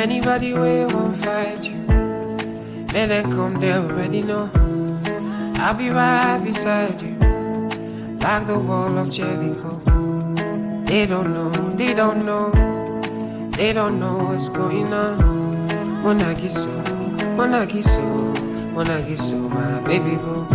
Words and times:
Anybody 0.00 0.54
way 0.54 0.86
won't 0.86 1.14
fight 1.14 1.62
you. 1.62 1.76
Man, 2.94 3.10
they 3.10 3.22
come, 3.22 3.54
they 3.56 3.74
already 3.74 4.22
know. 4.22 4.50
I'll 5.56 5.74
be 5.74 5.90
right 5.90 6.40
beside 6.42 7.02
you, 7.02 7.12
like 8.18 8.46
the 8.46 8.58
wall 8.58 8.96
of 8.96 9.10
Jericho. 9.10 9.82
They 10.86 11.04
don't 11.04 11.34
know, 11.34 11.50
they 11.76 11.92
don't 11.92 12.24
know, 12.24 12.50
they 13.50 13.74
don't 13.74 14.00
know 14.00 14.16
what's 14.16 14.48
going 14.48 14.90
on. 14.90 15.18
Monagiso, 16.02 16.72
Monagiso, 17.36 18.34
Monagiso, 18.72 19.52
my 19.52 19.80
baby 19.86 20.16
boo. 20.16 20.48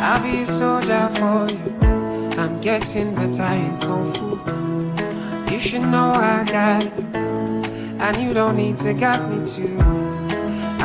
I'll 0.00 0.22
be 0.22 0.40
a 0.40 0.46
soldier 0.46 1.10
for 1.18 1.52
you. 1.52 1.78
I'm 2.40 2.58
getting 2.62 3.14
better 3.14 3.42
in 3.42 3.78
Kung 3.78 4.06
Fu. 4.14 5.52
You 5.52 5.60
should 5.60 5.82
know 5.82 6.12
I 6.14 6.46
got 6.46 6.84
you, 6.84 7.23
and 8.04 8.18
you 8.18 8.34
don't 8.34 8.56
need 8.56 8.76
to 8.76 8.92
guide 8.92 9.30
me 9.30 9.42
too. 9.42 9.78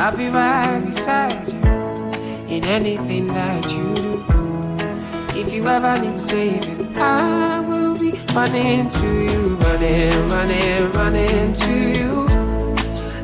I'll 0.00 0.16
be 0.16 0.28
right 0.28 0.82
beside 0.82 1.48
you 1.48 1.60
in 2.48 2.64
anything 2.64 3.26
that 3.26 3.70
you 3.70 3.94
do. 3.94 5.38
If 5.38 5.52
you 5.52 5.68
ever 5.68 6.00
need 6.00 6.18
saving, 6.18 6.96
I 6.96 7.60
will 7.60 7.94
be 7.98 8.12
running 8.34 8.88
to 8.88 9.06
you, 9.06 9.56
running, 9.56 10.28
running, 10.30 10.92
running 10.92 11.52
to 11.52 11.74
you. 11.98 12.26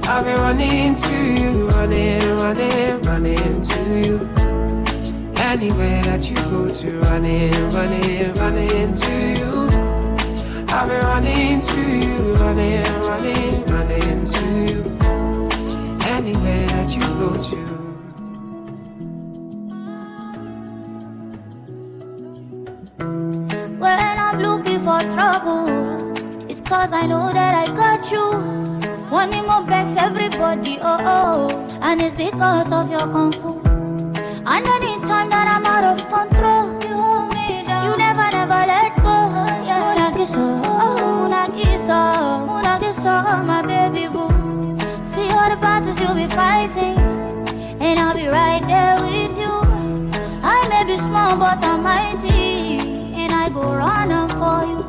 I'll 0.03 0.23
be 0.23 0.33
running 0.33 0.95
to 0.97 1.17
you, 1.41 1.69
running, 1.71 2.37
running, 2.37 3.01
running 3.01 3.61
to 3.63 3.81
you. 4.07 4.17
Anywhere 5.39 6.03
that 6.03 6.29
you 6.29 6.37
go 6.53 6.69
to, 6.69 7.01
running, 7.01 7.51
running, 7.71 8.35
running 8.35 8.95
to 8.95 9.15
you. 9.38 9.69
I'll 10.69 10.87
be 10.87 10.97
running 10.97 11.60
to 11.60 11.81
you, 11.81 12.35
running, 12.35 12.85
running, 13.01 13.65
running 13.65 13.76
that 16.87 16.95
you 16.95 17.02
go 17.18 17.30
to. 17.42 17.56
When 23.79 24.18
I'm 24.18 24.38
looking 24.40 24.80
for 24.80 25.01
trouble, 25.14 25.68
it's 26.48 26.60
cause 26.60 26.92
I 26.92 27.07
know 27.07 27.32
that 27.32 27.54
I 27.54 27.74
got 27.74 28.10
you. 28.10 28.30
Wanting 29.10 29.46
my 29.46 29.62
best, 29.64 29.98
everybody, 29.98 30.79
oh 30.80 30.98
oh. 31.01 31.79
And 31.82 32.01
it's 32.01 32.14
because 32.14 32.70
of 32.73 32.90
your 32.90 33.07
kung 33.12 33.32
fu. 33.32 33.60
And 34.46 34.66
anytime 34.66 35.30
that 35.30 35.48
I'm 35.48 35.66
out 35.66 35.84
of 35.84 36.09
control, 36.09 36.82
you 36.82 36.96
hold 36.96 37.34
me 37.34 37.62
down. 37.64 37.90
You 37.90 37.96
never, 37.96 38.30
never 38.30 38.62
let 38.73 38.96
go. 38.96 39.16
Yeah. 39.66 39.95
Munagiso, 39.95 40.62
oh, 40.64 40.70
oh. 40.80 41.29
Munagiso, 41.29 41.98
oh. 41.98 42.46
Munagiso, 42.48 43.24
oh, 43.26 43.42
my 43.45 43.62
baby 43.62 43.76
boo. 43.76 43.76
See 43.76 43.76
all 43.76 43.76
you'll 46.07 46.15
be 46.15 46.26
fighting, 46.29 46.99
and 47.80 47.99
I'll 47.99 48.15
be 48.15 48.26
right 48.29 48.62
there 48.66 48.95
with 49.02 49.37
you. 49.37 49.54
I 50.43 50.66
may 50.68 50.85
be 50.85 50.96
small, 50.98 51.37
but 51.37 51.59
I'm 51.65 51.82
mighty, 51.82 52.79
and 53.15 53.32
I 53.32 53.48
go 53.48 53.74
running 53.74 54.29
for 54.38 54.60
you. 54.71 54.82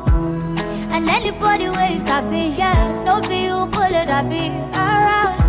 And 0.94 1.08
anybody 1.08 1.68
where 1.68 1.90
you 1.90 2.00
happy, 2.00 2.54
yes, 2.56 3.04
don't 3.04 3.26
be 3.28 3.44
you, 3.44 3.66
pull 3.72 3.94
I 3.94 4.22
be 4.22 4.50
alright. 4.78 5.47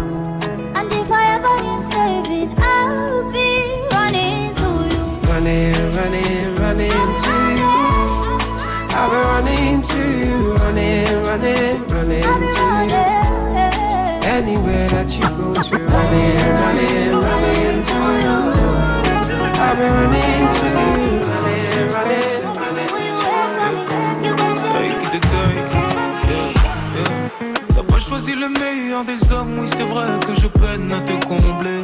Le 28.40 28.48
meilleur 28.48 29.04
des 29.04 29.34
hommes, 29.34 29.60
oui 29.60 29.68
c'est 29.76 29.84
vrai 29.84 30.08
que 30.26 30.34
je 30.40 30.48
peine 30.48 30.92
à 30.94 31.02
te 31.02 31.26
combler. 31.26 31.84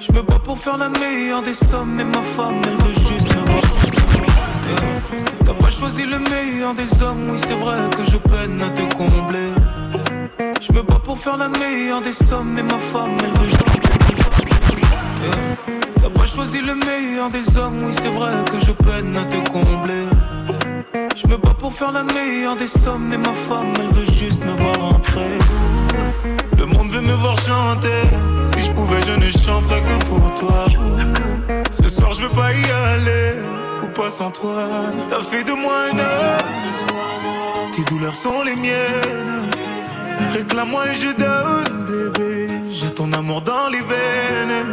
Je 0.00 0.12
me 0.12 0.22
bats 0.22 0.40
pour 0.42 0.58
faire 0.58 0.76
la 0.76 0.88
meilleure 0.88 1.42
des 1.42 1.52
sommes, 1.52 1.94
mais 1.94 2.04
ma 2.04 2.22
femme 2.36 2.60
elle 2.66 2.76
veut 2.84 2.94
juste 3.08 3.32
me 3.32 3.40
voir. 3.50 3.62
T'as 5.44 5.54
pas 5.54 5.70
choisi 5.70 6.04
le 6.04 6.18
meilleur 6.18 6.74
des 6.74 7.02
hommes, 7.02 7.30
oui 7.30 7.38
c'est 7.46 7.54
vrai 7.54 7.78
que 7.96 8.04
je 8.10 8.16
peine 8.16 8.60
à 8.60 8.70
te 8.70 8.94
combler. 8.94 9.52
Je 10.60 10.72
me 10.72 10.82
bats 10.82 11.00
pour 11.04 11.18
faire 11.18 11.36
la 11.36 11.48
meilleure 11.48 12.02
des 12.02 12.12
sommes, 12.12 12.52
mais 12.54 12.64
ma 12.64 12.78
femme 12.78 13.16
elle 13.22 13.30
veut 13.38 13.48
juste. 13.48 13.62
Yeah. 15.22 15.80
T'as 16.00 16.10
pas 16.10 16.26
choisi 16.26 16.60
le 16.60 16.74
meilleur 16.74 17.30
des 17.30 17.56
hommes, 17.56 17.84
oui 17.84 17.92
c'est 18.00 18.08
vrai 18.18 18.32
que 18.50 18.58
je 18.66 18.72
peine 18.72 19.16
à 19.16 19.24
te 19.24 19.48
combler. 19.50 20.06
Je 21.16 21.26
me 21.28 21.38
bats 21.38 21.56
pour 21.58 21.72
faire 21.72 21.92
la 21.92 22.02
meilleure 22.02 22.56
des 22.56 22.66
sommes, 22.66 23.08
mais 23.08 23.16
ma 23.16 23.32
femme 23.32 23.72
elle 23.78 23.88
veut 23.88 24.12
juste 24.12 24.44
me 24.44 24.52
voir 24.52 24.84
entrer. 24.84 25.38
Le 26.58 26.66
monde 26.66 26.90
veut 26.90 27.00
me 27.00 27.14
voir 27.14 27.38
chanter. 27.38 28.02
Si 28.52 28.64
je 28.64 28.72
pouvais, 28.72 29.00
je 29.06 29.12
ne 29.12 29.30
chanterais 29.30 29.80
que 29.80 30.04
pour 30.04 30.30
toi. 30.38 30.66
Ce 31.70 31.88
soir, 31.88 32.12
je 32.12 32.22
veux 32.22 32.28
pas 32.28 32.52
y 32.52 32.70
aller, 32.92 33.36
ou 33.82 33.86
pas 33.86 34.10
sans 34.10 34.30
toi. 34.30 34.68
T'as 35.08 35.22
fait 35.22 35.44
de 35.44 35.52
moi 35.52 35.86
un 35.90 35.98
homme. 35.98 37.72
Tes 37.74 37.82
douleurs 37.84 38.14
sont 38.14 38.42
les 38.42 38.56
miennes. 38.56 39.48
Réclame-moi 40.34 40.92
et 40.92 40.96
je 40.96 41.12
donne, 41.16 41.86
bébé. 41.86 42.48
J'ai 42.70 42.90
ton 42.92 43.10
amour 43.14 43.40
dans 43.40 43.68
les 43.70 43.80
veines. 43.80 44.66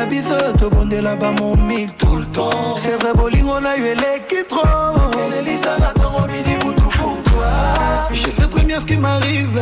babiso 0.00 0.52
tobondela 0.58 1.16
bamomi 1.16 1.86
tout 1.98 2.16
le 2.16 2.24
temps. 2.26 2.76
C'est 2.76 2.96
vrai 3.02 3.12
bolingo 3.14 3.60
na 3.60 3.76
yo 3.76 3.84
eleki 3.86 4.44
tro 4.48 4.62
elelisa 5.26 5.78
na 5.78 5.92
ntongo 5.92 6.26
midi 6.26 6.56
butu 6.64 6.82
pour 6.98 7.22
toi. 7.22 7.50
Je 8.12 8.30
sais 8.30 8.46
très 8.46 8.64
bien 8.64 8.80
ce 8.80 8.86
qui 8.86 8.96
m'arrive. 8.96 9.60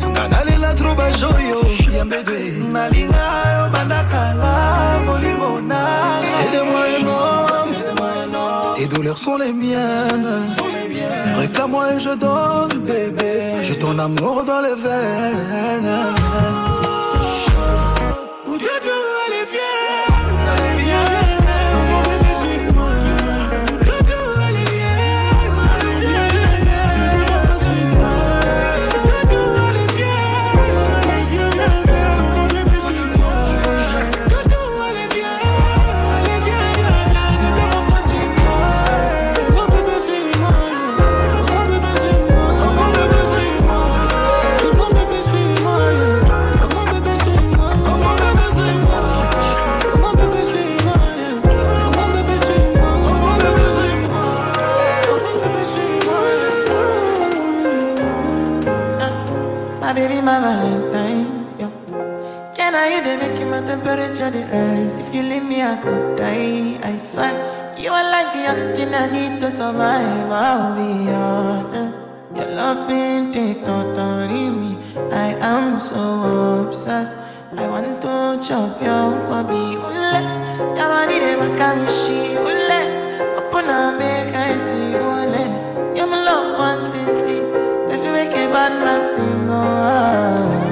Nga 0.10 0.28
nalela 0.28 0.74
tro 0.74 0.94
bajoyo 0.94 1.60
ya 1.92 2.04
mbedwe 2.04 2.52
malinga 2.72 3.26
yo 3.56 3.70
bandakala 3.72 5.00
bolingo 5.06 5.60
na 5.60 5.80
tes 8.76 8.86
douleurs 8.86 9.18
sont 9.18 9.36
les 9.36 9.52
miennes. 9.52 10.54
Réclame-moi 11.38 11.92
et 11.94 12.00
je 12.00 12.10
donne 12.14 12.80
bébé. 12.80 13.62
J'ai 13.62 13.78
ton 13.78 13.98
amour 13.98 14.42
dans 14.44 14.60
les 14.62 14.74
veines 14.74 16.89
Valentine. 60.30 61.26
Can 62.54 62.74
I 62.76 62.94
you 62.94 63.02
they 63.02 63.16
make 63.16 63.44
my 63.48 63.60
temperature 63.66 64.30
rise? 64.52 64.96
If 64.98 65.12
you 65.12 65.22
leave 65.22 65.42
me, 65.42 65.60
I 65.60 65.76
could 65.82 66.16
die. 66.16 66.78
I 66.84 66.96
swear, 66.98 67.34
you 67.76 67.90
are 67.90 68.08
like 68.14 68.32
the 68.32 68.46
oxygen 68.46 68.94
I 68.94 69.10
need 69.10 69.40
to 69.40 69.50
survive. 69.50 70.30
I'll 70.30 70.76
be 70.76 71.10
honest. 71.10 71.98
Your 72.36 72.46
love 72.54 72.88
ain't 72.88 73.34
it 73.34 73.66
me. 73.66 74.78
I 75.10 75.34
am 75.40 75.80
so 75.80 76.62
obsessed. 76.62 77.16
I 77.56 77.66
want 77.66 78.00
to 78.02 78.38
chop 78.46 78.80
your 78.80 79.10
kwabi 79.26 79.62
ule. 79.88 80.20
Your 80.78 80.88
body 80.94 81.18
they 81.18 81.34
she 82.02 82.18
ule. 82.38 82.80
Open 83.38 83.68
up, 83.68 83.98
make 83.98 84.32
I 84.32 84.56
see 84.66 84.94
ule. 84.94 85.96
You 85.96 86.06
my 86.06 86.22
love 86.22 86.56
one 86.56 86.84
city 86.92 87.19
balancing 88.52 89.50
on. 89.50 90.70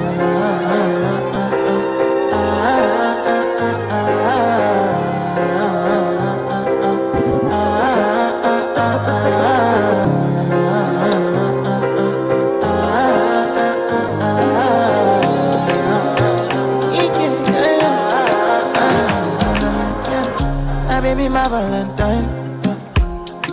Baby, 21.01 21.29
my 21.31 21.49
Valentine. 21.49 22.27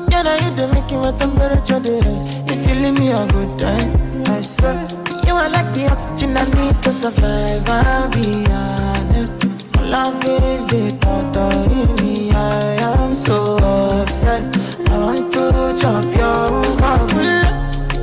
Can 0.10 0.28
I 0.28 0.38
hit 0.44 0.58
the 0.58 0.68
making 0.68 1.00
with 1.00 1.18
temperature 1.18 1.80
days? 1.80 2.04
If 2.52 2.68
you 2.68 2.76
leave 2.76 3.00
me 3.00 3.12
a 3.12 3.26
good 3.28 3.58
time. 3.58 4.05
I 4.28 4.42
swear. 4.42 4.88
You 5.28 5.34
are 5.34 5.50
like 5.50 5.74
the 5.74 5.88
oxygen 5.92 6.38
I 6.38 6.46
need 6.56 6.82
to 6.84 6.92
survive. 6.92 7.68
I'll 7.68 8.10
be 8.10 8.46
honest. 8.50 9.36
Loving 9.82 10.68
the 10.68 10.98
thought 11.02 11.38
of 11.38 12.02
me, 12.02 12.32
I 12.32 12.78
am 13.00 13.14
so 13.16 13.58
obsessed. 14.02 14.58
I 14.90 14.98
want 14.98 15.32
to 15.34 15.76
chop 15.80 16.06
your 16.06 16.48
heart. 16.82 17.12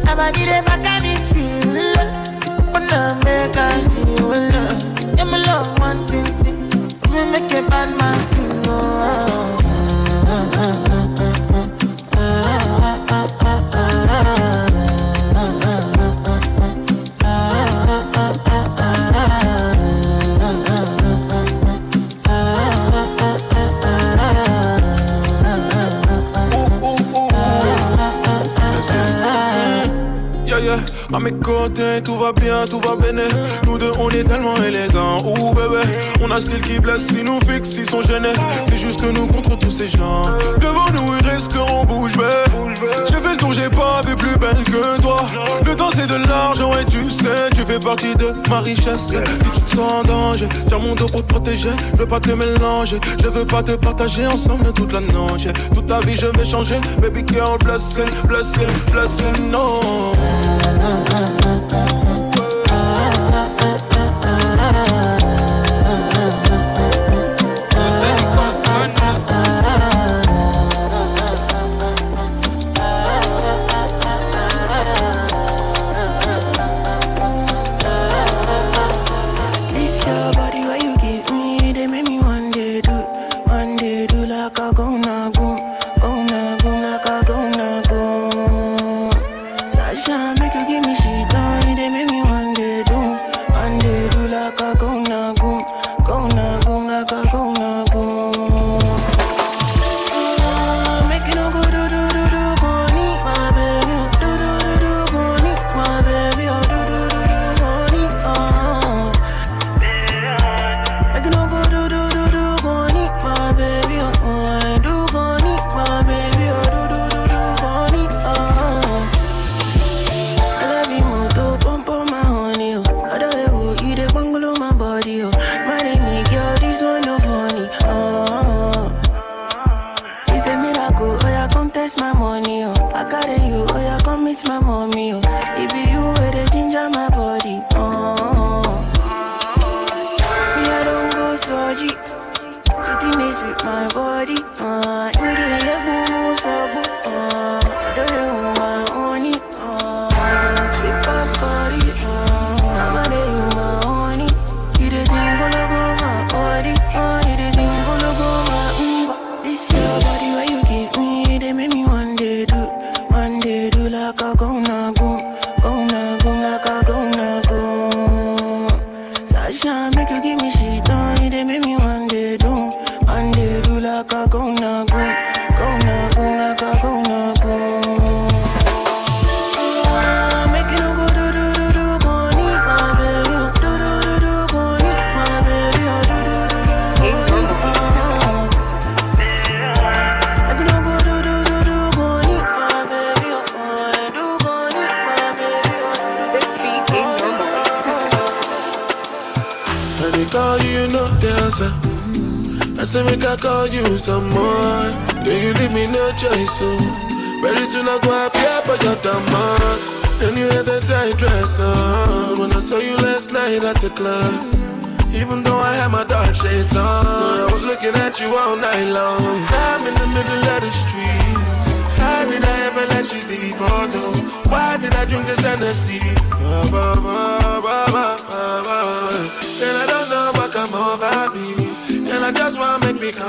I'm 0.09 0.19
a 0.19 0.31
need 0.33 0.65
back 0.65 0.87
and 0.87 1.07
it's 1.07 1.33
you. 1.35 1.53
I 2.95 3.15
make 3.25 3.57
see 3.83 4.13
you, 4.13 4.29
love. 4.29 5.17
Yeah, 5.17 5.25
my 5.25 5.39
love, 5.39 5.79
thing. 6.07 6.69
Me 7.13 7.31
make 7.31 7.53
a 7.53 7.69
bad 7.69 7.97
man 7.99 8.19
sing, 8.29 8.63
oh. 8.67 9.62
Mes 31.23 31.33
côtés, 31.33 32.03
tout 32.05 32.19
va 32.19 32.33
bien, 32.33 32.65
tout 32.67 32.81
va 32.81 32.97
bien. 32.97 33.13
Nous 33.65 33.79
deux, 33.79 33.93
on 33.99 34.11
est 34.11 34.25
tellement 34.25 34.57
élégants. 34.57 35.19
Ouh, 35.25 35.55
bébé, 35.55 35.83
on 36.21 36.31
a 36.31 36.41
style 36.41 36.61
qui 36.61 36.79
blesse, 36.79 37.07
si 37.09 37.23
nous 37.23 37.39
fixe, 37.49 37.77
ils 37.79 37.89
sont 37.89 38.03
gênés. 38.03 38.33
C'est 38.69 38.79
juste 38.79 39.03
nous 39.03 39.27
contre 39.27 39.57
tous 39.57 39.71
ces 39.71 39.87
gens. 39.87 40.23
Devant 40.61 40.91
nous, 40.93 41.15
ils 41.33 41.35
resteront 41.35 41.85
bouche 41.85 42.17
bée. 42.17 42.25
J'ai 43.09 43.17
fait 43.17 43.31
le 43.31 43.37
tour, 43.37 43.53
j'ai 43.53 43.71
pas 43.71 44.01
vu 44.07 44.15
plus 44.17 44.37
belle 44.39 44.63
que 44.65 45.01
toi. 45.01 45.25
Le 45.65 45.75
temps, 45.75 45.91
c'est 45.95 46.07
de 46.07 46.17
l'argent, 46.29 46.73
et 46.79 46.85
tu 46.85 47.11
sais, 47.11 47.51
tu 47.55 47.63
fais 47.63 47.79
partie 47.79 48.15
de 48.17 48.35
ma 48.49 48.61
richesse. 48.61 49.09
Si 49.09 49.17
tu 49.53 49.61
te 49.61 49.71
sens 49.71 49.93
en 49.93 50.03
danger, 50.05 50.49
tiens 50.69 50.79
mon 50.79 50.95
dos 50.95 51.09
pour 51.09 51.23
te 51.23 51.33
protéger. 51.33 51.71
Je 51.93 51.99
veux 51.99 52.07
pas 52.07 52.21
te 52.21 52.31
mélanger, 52.31 52.99
je 53.21 53.29
veux 53.29 53.47
pas 53.47 53.63
te 53.63 53.73
partager 53.73 54.27
ensemble 54.27 54.73
toute 54.73 54.93
la 54.93 55.01
noche. 55.01 55.47
Toute 55.75 55.87
ta 55.87 56.01
vie, 56.01 56.17
je 56.17 56.27
vais 56.27 56.45
changer. 56.45 56.81
Baby 57.01 57.25
girl, 57.33 57.59
blessing, 57.59 58.09
blessing, 58.27 58.69
blessing, 58.91 59.51
no. 59.51 60.13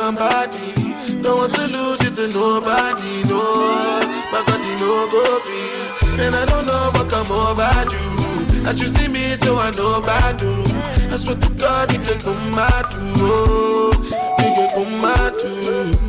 Wanna 0.03 0.19
make 0.19 0.53
me 0.53 0.60
come 0.60 0.95
body. 1.07 1.22
Don't 1.22 1.38
want 1.38 1.53
to 1.55 1.67
lose 1.67 2.01
it 2.01 2.15
to 2.15 2.27
nobody, 2.27 3.24
no. 3.29 3.41
My 4.31 4.43
God, 4.45 4.65
you 4.65 4.75
know 4.77 5.07
go 5.12 5.39
be. 5.45 6.22
And 6.22 6.36
I 6.36 6.45
don't 6.45 6.65
know 6.65 6.91
what 6.93 7.10
come 7.10 7.31
over 7.31 7.63
you. 7.91 8.67
As 8.67 8.79
you 8.79 8.88
see 8.88 9.07
me, 9.07 9.36
so 9.36 9.57
I 9.57 9.72
know 9.72 9.98
about 9.98 10.41
you. 10.41 10.63
I 11.12 11.17
swear 11.17 11.36
to 11.36 11.50
God, 11.53 11.91
you 11.91 12.00
can 12.00 12.19
come 12.19 12.55
mad 12.55 12.86
too. 12.91 13.13
Oh, 13.17 13.91
you 14.39 14.50
can 14.55 14.69
come 14.69 15.01
too. 15.39 16.00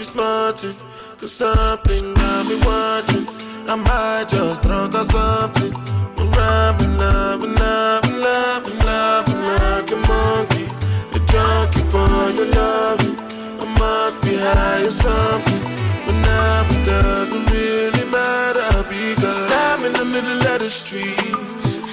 smarting, 0.00 0.74
cause 1.20 1.32
something 1.32 2.14
got 2.14 2.46
me 2.46 2.56
watching. 2.64 3.37
I 3.70 3.74
might 3.74 4.30
just 4.30 4.62
drunk 4.62 4.94
or 4.94 5.04
something. 5.04 5.74
I'm 6.16 6.30
rhyming, 6.32 6.96
loving, 6.96 7.54
loving, 7.54 8.18
loving, 8.18 8.78
loving 8.78 9.40
like 9.44 9.90
a 9.92 9.96
monkey. 10.08 10.64
A 11.12 11.18
junkie 11.28 11.84
for 11.92 12.08
your 12.32 12.48
loving. 12.48 13.18
I 13.60 13.66
must 13.78 14.22
be 14.22 14.36
high 14.36 14.84
or 14.84 14.90
something. 14.90 15.60
But 16.06 16.16
now 16.16 16.64
it 16.70 16.86
doesn't 16.86 17.44
really 17.50 18.10
matter 18.10 18.88
because 18.88 19.52
I'm 19.52 19.84
in 19.84 19.92
the 19.92 20.04
middle 20.06 20.40
of 20.48 20.60
the 20.60 20.70
street. 20.70 21.20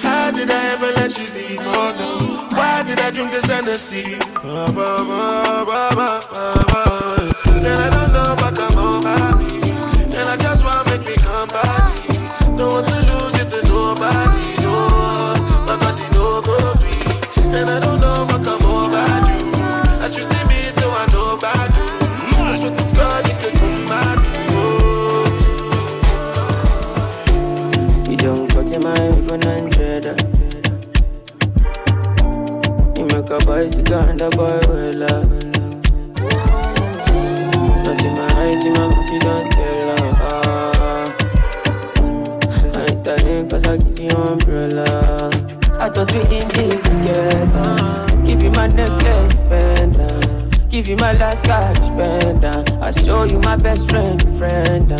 How 0.00 0.30
did 0.30 0.50
I 0.50 0.72
ever 0.72 0.92
let 0.96 1.18
you 1.18 1.26
leave? 1.34 1.60
Oh 1.60 1.92
no. 1.92 2.56
Why 2.56 2.84
did 2.84 3.00
I 3.00 3.10
drink 3.10 3.32
this 3.32 3.44
Hennessy? 3.44 4.16
Bah, 4.42 4.72
bah, 4.72 5.04
bah, 5.04 5.64
bah, 5.66 5.90
bah, 5.94 6.20
bah, 6.32 6.64
bah. 6.72 7.32
And 7.52 7.66
I 7.66 7.90
don't 7.90 8.12
know 8.14 8.34
what 8.40 8.54
come 8.56 8.72
over 8.72 8.75
my 28.86 29.18
even 29.18 29.42
hundred. 29.42 30.04
You 32.96 33.04
make 33.12 33.30
a 33.30 33.38
bicycle 33.44 33.98
and 34.10 34.20
a 34.20 34.30
boy 34.30 34.60
well 34.68 34.94
love. 34.94 35.32
eyes 38.36 38.64
in 38.64 38.72
my 38.74 38.86
you 39.12 39.18
don't 39.18 39.50
tell 39.50 39.88
her. 40.22 41.14
I 42.74 42.86
ain't 42.88 43.04
telling 43.04 43.48
cause 43.48 43.64
I 43.64 43.76
give 43.78 43.98
you 43.98 44.10
umbrella. 44.10 45.30
I 45.84 45.88
thought 45.88 46.12
we 46.12 46.20
in 46.36 46.48
this 46.48 46.82
together. 46.82 47.70
Give 48.24 48.40
you 48.42 48.50
my 48.50 48.68
necklace, 48.68 49.40
pendant. 49.48 50.70
Give 50.70 50.86
you 50.86 50.96
my 50.96 51.12
last 51.14 51.44
cash, 51.44 51.88
pendant. 51.98 52.70
I 52.80 52.92
show 52.92 53.24
you 53.24 53.40
my 53.40 53.56
best 53.56 53.90
friend, 53.90 54.22
friend. 54.38 54.92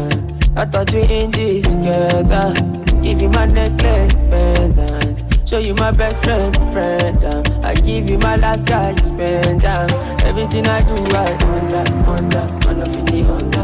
I 0.56 0.64
thought 0.64 0.92
we 0.92 1.02
in 1.02 1.30
this 1.30 1.64
together. 1.64 2.85
Give 3.06 3.22
you 3.22 3.28
my 3.28 3.46
necklace, 3.46 4.22
pendant. 4.22 5.22
Show 5.48 5.58
you 5.58 5.74
my 5.76 5.92
best 5.92 6.24
friend, 6.24 6.52
friend. 6.72 7.24
Uh. 7.24 7.44
I 7.62 7.74
give 7.74 8.10
you 8.10 8.18
my 8.18 8.34
last 8.34 8.66
guy, 8.66 8.90
you 8.90 8.98
spend 8.98 9.64
uh. 9.64 9.86
Everything 10.24 10.66
I 10.66 10.80
do, 10.80 10.96
I 11.14 11.32
under, 11.54 11.84
under, 12.10 12.68
under 12.68 12.84
50, 12.84 13.22
under, 13.22 13.30
under, 13.30 13.55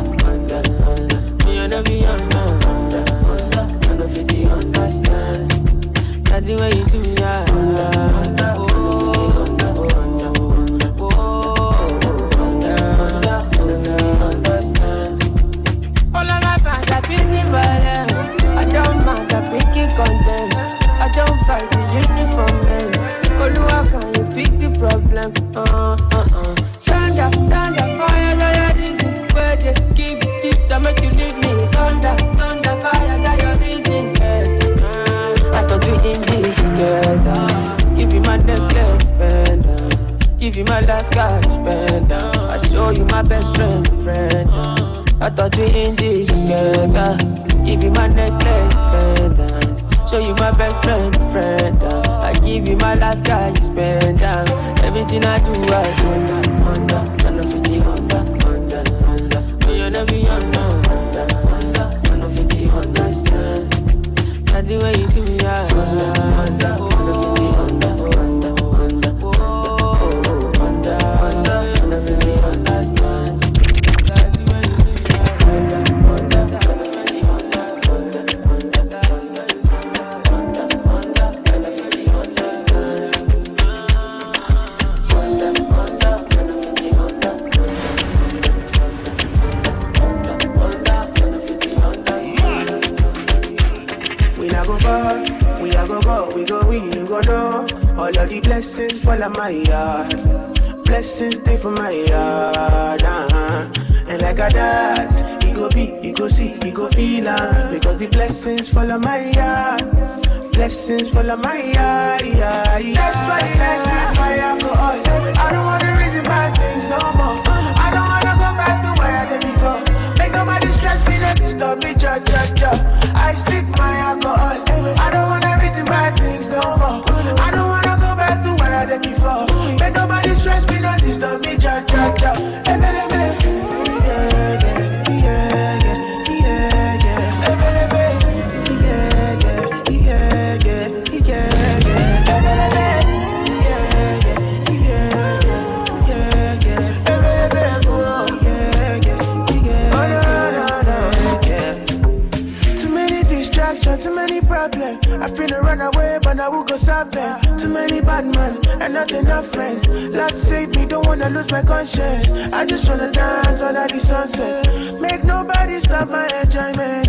lose 161.42 161.52
my 161.52 161.62
conscience. 161.62 162.30
I 162.52 162.64
just 162.64 162.88
wanna 162.88 163.11
dance 163.11 163.61
under 163.61 163.87
the 163.88 164.00
sunset. 164.00 165.00
Make 165.00 165.25
nobody 165.25 165.80
stop 165.80 166.08
my 166.08 166.26
enjoyment. 166.42 167.01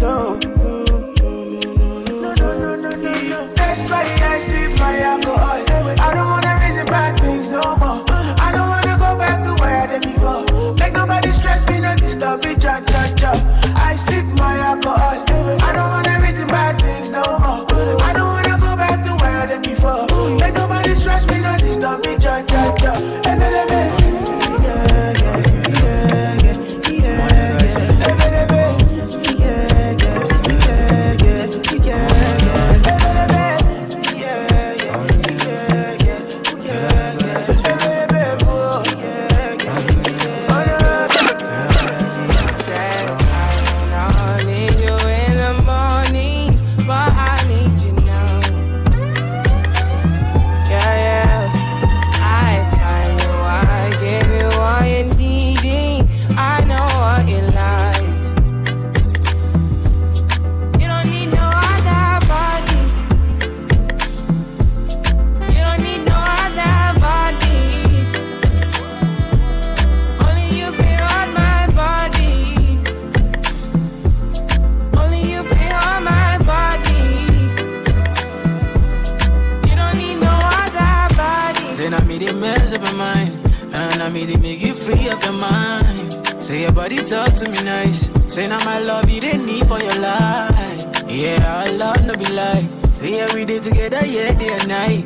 mess 82.44 82.74
up 82.74 82.84
your 82.84 82.98
mind. 82.98 83.32
And 83.74 84.04
I 84.04 84.10
mean, 84.10 84.28
they 84.28 84.36
make 84.38 84.62
you 84.62 84.74
free 84.74 85.10
up 85.10 85.24
your 85.24 85.34
mind. 85.34 86.12
Say 86.44 86.62
your 86.62 86.72
body 86.74 86.98
talk 86.98 87.32
to 87.42 87.50
me 87.52 87.64
nice. 87.64 88.10
Say 88.28 88.48
now 88.48 88.64
my 88.66 88.80
love 88.80 89.10
you 89.10 89.22
didn't 89.22 89.46
need 89.46 89.66
for 89.68 89.80
your 89.82 89.96
life. 89.96 91.04
Yeah, 91.08 91.64
I 91.66 91.70
love 91.72 92.06
no 92.06 92.14
be 92.16 92.28
like. 92.42 92.66
Say 93.00 93.18
yeah, 93.18 93.34
we 93.34 93.46
did 93.46 93.64
together, 93.64 94.06
yeah, 94.06 94.38
day 94.38 94.52
and 94.58 94.68
night. 94.68 95.06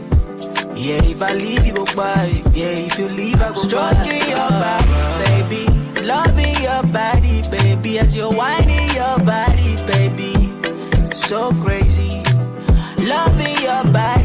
Yeah, 0.76 1.02
if 1.14 1.22
I 1.22 1.34
leave, 1.34 1.66
you 1.66 1.74
go 1.74 1.86
by. 1.96 2.26
Yeah, 2.54 2.86
if 2.88 2.98
you 3.00 3.08
leave, 3.10 3.42
I 3.42 3.50
go 3.54 3.62
Stroking 3.62 4.20
by. 4.20 4.34
your 4.34 4.50
back, 4.64 4.86
baby. 5.26 5.64
Loving 6.06 6.56
your 6.68 6.84
body, 6.98 7.42
baby. 7.50 8.00
As 8.00 8.16
you're 8.16 8.32
whining 8.32 8.90
your 8.94 9.18
body, 9.20 9.76
baby. 9.86 10.34
So 11.12 11.52
crazy. 11.64 12.22
Loving 13.14 13.56
your 13.62 13.84
body 13.92 14.17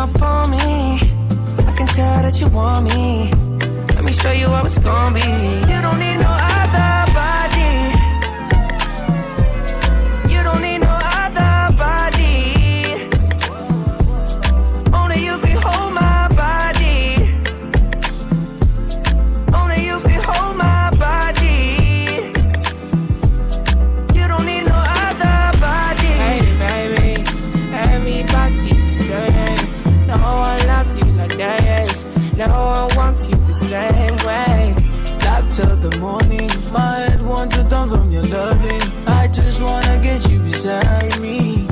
up 0.00 0.22
on 0.22 0.50
me. 0.50 0.56
I 1.68 1.72
can 1.76 1.86
tell 1.86 2.22
that 2.22 2.40
you 2.40 2.48
want 2.48 2.84
me. 2.86 3.30
Let 3.96 4.04
me 4.06 4.12
show 4.12 4.32
you 4.32 4.46
how 4.46 4.64
it's 4.64 4.78
gonna 4.78 5.14
be. 5.14 5.28
You 5.70 5.78
don't 5.84 5.98
need 5.98 6.18
no 6.26 6.39
till 35.50 35.76
the 35.76 35.96
morning. 35.98 36.48
My 36.72 36.98
head 37.00 37.20
wants 37.26 37.56
to 37.56 37.64
turn 37.68 37.88
from 37.88 38.10
your 38.10 38.22
loving. 38.22 38.82
I 39.06 39.28
just 39.28 39.60
wanna 39.60 39.98
get 39.98 40.28
you 40.30 40.38
beside 40.38 41.20
me. 41.20 41.66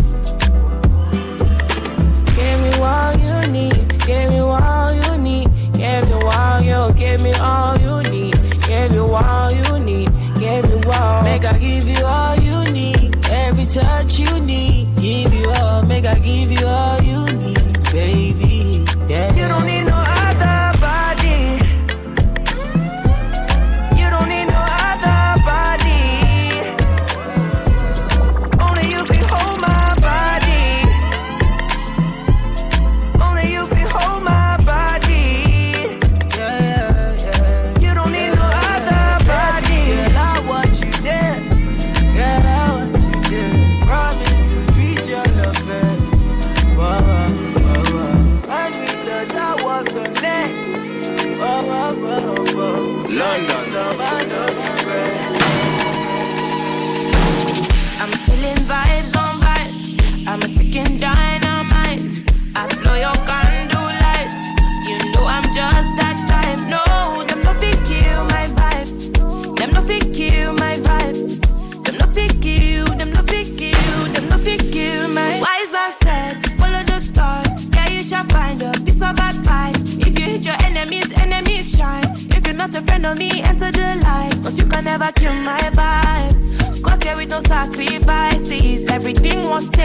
Give 2.38 2.58
me 2.64 2.70
all 2.82 3.12
you 3.24 3.36
need. 3.52 3.88
Give 4.06 4.30
me 4.30 4.38
all 4.38 4.92
you 4.92 5.18
need. 5.18 5.48
Give 5.72 6.04
me 6.08 6.16
all 6.38 6.60
you. 6.60 6.94
Give 6.94 7.20
me 7.22 7.32
all 7.34 7.78
you 7.78 8.02
need. 8.10 8.36
Give 8.66 8.90
me 8.90 8.98
all 8.98 9.50
you 9.52 9.78
need. 9.78 10.10
Give 10.40 10.64
me 10.68 10.76
all. 10.92 11.22
Make 11.22 11.44
I 11.44 11.58
give 11.58 11.86
you 11.88 12.04
all 12.04 12.36
you 12.36 12.72
need. 12.72 13.16
Every 13.30 13.66
touch 13.66 14.18
you 14.18 14.40
need. 14.40 14.94
Give 14.96 15.32
you 15.32 15.50
all. 15.60 15.84
Make 15.86 16.04
I 16.04 16.18
give 16.18 16.50
you 16.50 16.66
all 16.66 17.00
you 17.02 17.20
need, 17.32 17.92
baby. 17.92 18.27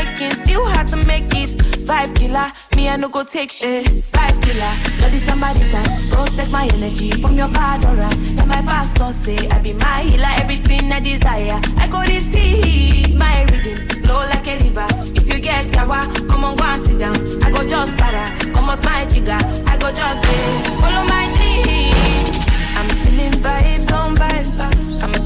Was 0.03 0.37
still 0.37 0.65
had 0.65 0.87
to 0.89 0.97
make 1.07 1.33
it. 1.33 1.49
Vibe 1.87 2.15
killer, 2.15 2.51
me 2.75 2.89
I 2.89 2.97
no 2.97 3.07
go 3.07 3.23
take 3.23 3.51
shit. 3.51 3.85
Vibe 4.11 4.43
killer, 4.43 4.73
bloody 4.97 5.17
somebody 5.19 5.59
time. 5.71 6.09
Protect 6.11 6.49
my 6.51 6.67
energy 6.73 7.11
from 7.11 7.37
your 7.37 7.47
bad 7.47 7.85
aura. 7.85 8.09
Then 8.35 8.47
my 8.47 8.61
pastor 8.63 9.13
say 9.13 9.37
I 9.49 9.59
be 9.59 9.73
my 9.73 10.01
healer, 10.01 10.33
everything 10.43 10.91
I 10.91 10.99
desire. 10.99 11.59
I 11.77 11.87
go 11.87 12.01
receive 12.01 13.17
my 13.17 13.43
reading, 13.51 13.77
flow 14.03 14.19
like 14.27 14.47
a 14.47 14.57
river. 14.59 14.87
If 15.15 15.33
you 15.33 15.39
get 15.39 15.67
yawa, 15.67 16.27
come 16.27 16.43
on 16.43 16.57
go 16.57 16.63
and 16.65 16.85
sit 16.85 16.99
down. 16.99 17.15
I 17.43 17.51
go 17.51 17.65
just 17.67 17.95
para, 17.97 18.25
come 18.53 18.69
off 18.69 18.83
my 18.83 19.05
jigger. 19.05 19.39
I 19.71 19.77
go 19.77 19.89
just 19.91 20.21
pay, 20.21 20.63
follow 20.81 21.03
my 21.07 21.25
lead. 21.37 22.35
I'm 22.75 22.89
feeling 23.03 23.39
vibes 23.41 23.91
on 23.93 24.15
vibes. 24.17 24.59
I'm 25.01 25.13
a 25.13 25.19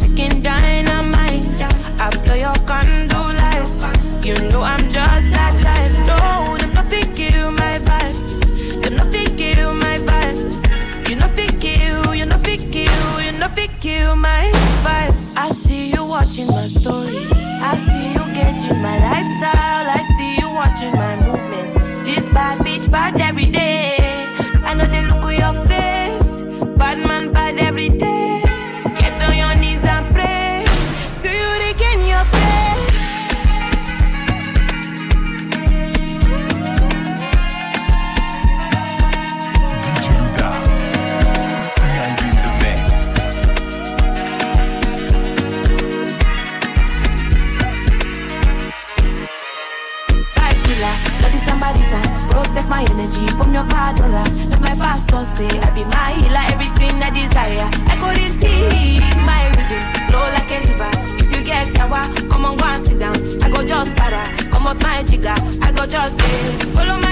just 65.89 66.17
did. 66.17 66.63
Follow 66.75 66.97
me. 66.97 67.06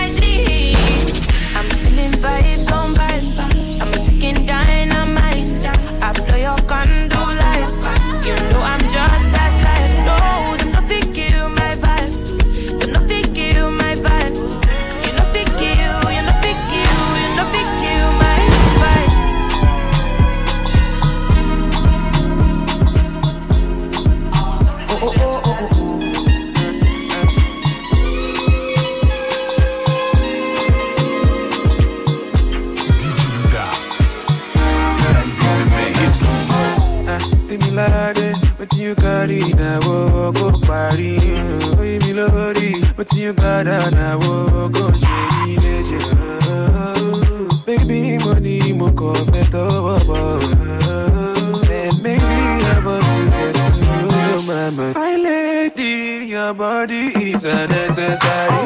your 56.45 56.53
body 56.53 57.05
is 57.31 57.43
unnecessary. 57.43 58.65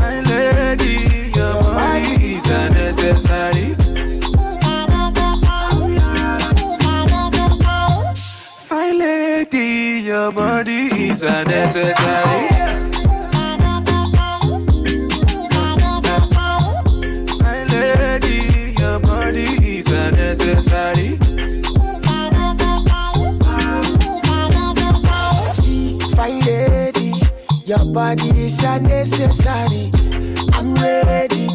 My 0.00 0.20
lady, 0.26 1.30
your 1.36 1.62
body 1.62 2.32
is 2.32 2.46
unnecessary. 2.46 3.76
My 8.70 8.90
lady, 8.90 10.00
your 10.04 10.32
body 10.32 10.88
is 11.10 11.22
unnecessary. 11.22 12.43
the 28.44 28.50
sadness 28.50 29.10
subsiding. 29.10 29.90
I'm 30.52 30.74
ready. 30.74 31.48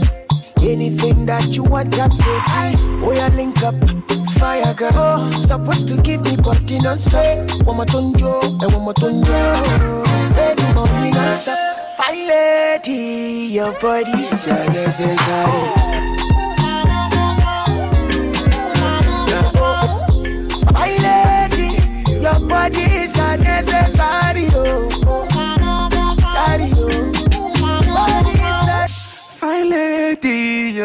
Anything 0.62 1.28
that 1.28 1.56
you 1.56 1.64
want, 1.64 1.94
I'm 2.00 2.10
ready. 2.18 2.78
Oh, 3.06 3.12
yeah, 3.12 3.28
link 3.30 3.62
up. 3.62 3.76
Fire 4.40 4.74
girl, 4.74 4.92
oh, 4.96 5.46
supposed 5.46 5.88
to 5.90 6.02
give 6.02 6.22
me 6.22 6.36
body 6.38 6.80
non-stop. 6.80 7.66
One 7.68 7.78
more 7.78 7.86
tonjo, 7.86 8.42
and 8.64 8.74
one 8.74 8.84
more 8.86 8.94
tonjo. 8.94 10.06
Spend 10.26 10.62
money 10.74 11.12
non-stop. 11.12 11.58
Fire 11.98 12.28
lady, 12.28 13.54
your 13.54 13.72
body's 13.80 14.48
your 14.48 14.70
necessary. 14.72 16.19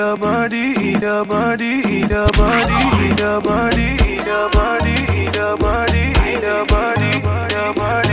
a 0.04 0.16
body, 0.16 0.72
is 0.92 1.02
a 1.02 1.24
body, 1.24 1.80
is 2.02 2.10
a 2.10 2.26
body, 2.36 2.74
is 3.08 3.20
a 3.20 3.40
body, 3.40 3.96
is 4.12 4.26
a 4.26 4.50
body, 4.52 4.90
is 5.24 5.36
a 5.36 5.56
body, 5.56 6.04
is 6.32 6.44
a 6.44 6.66
body, 6.66 7.10
is 7.10 7.54
a 7.54 7.74
body. 7.74 8.03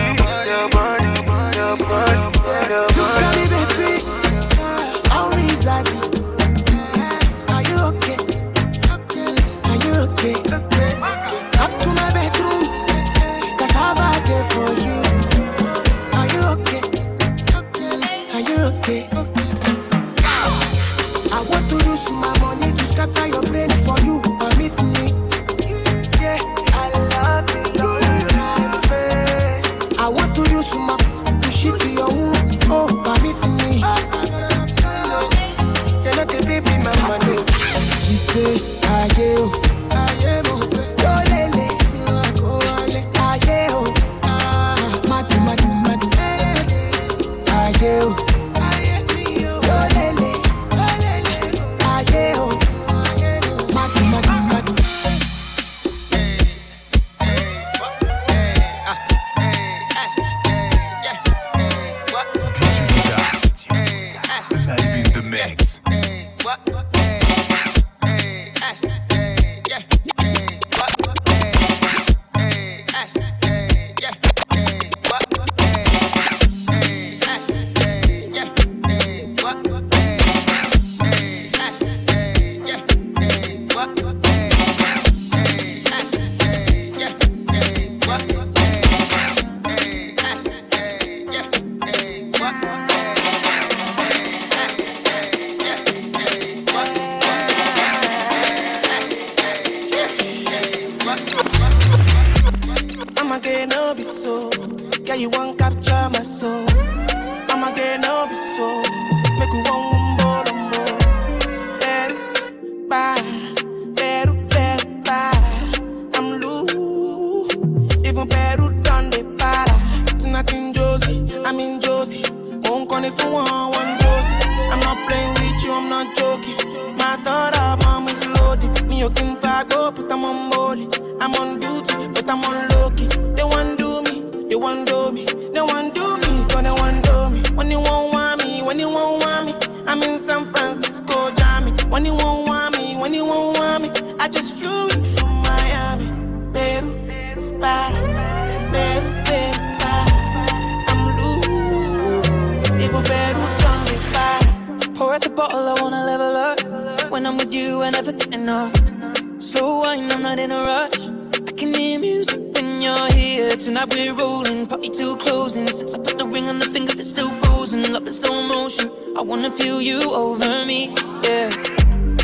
still 167.12 167.32
frozen, 167.42 167.94
up 167.94 168.08
in 168.08 168.14
slow 168.14 168.42
motion. 168.42 168.90
I 169.18 169.22
wanna 169.22 169.52
feel 169.60 169.82
you 169.82 170.00
over 170.26 170.66
me, 170.66 170.80
yeah. 171.24 171.50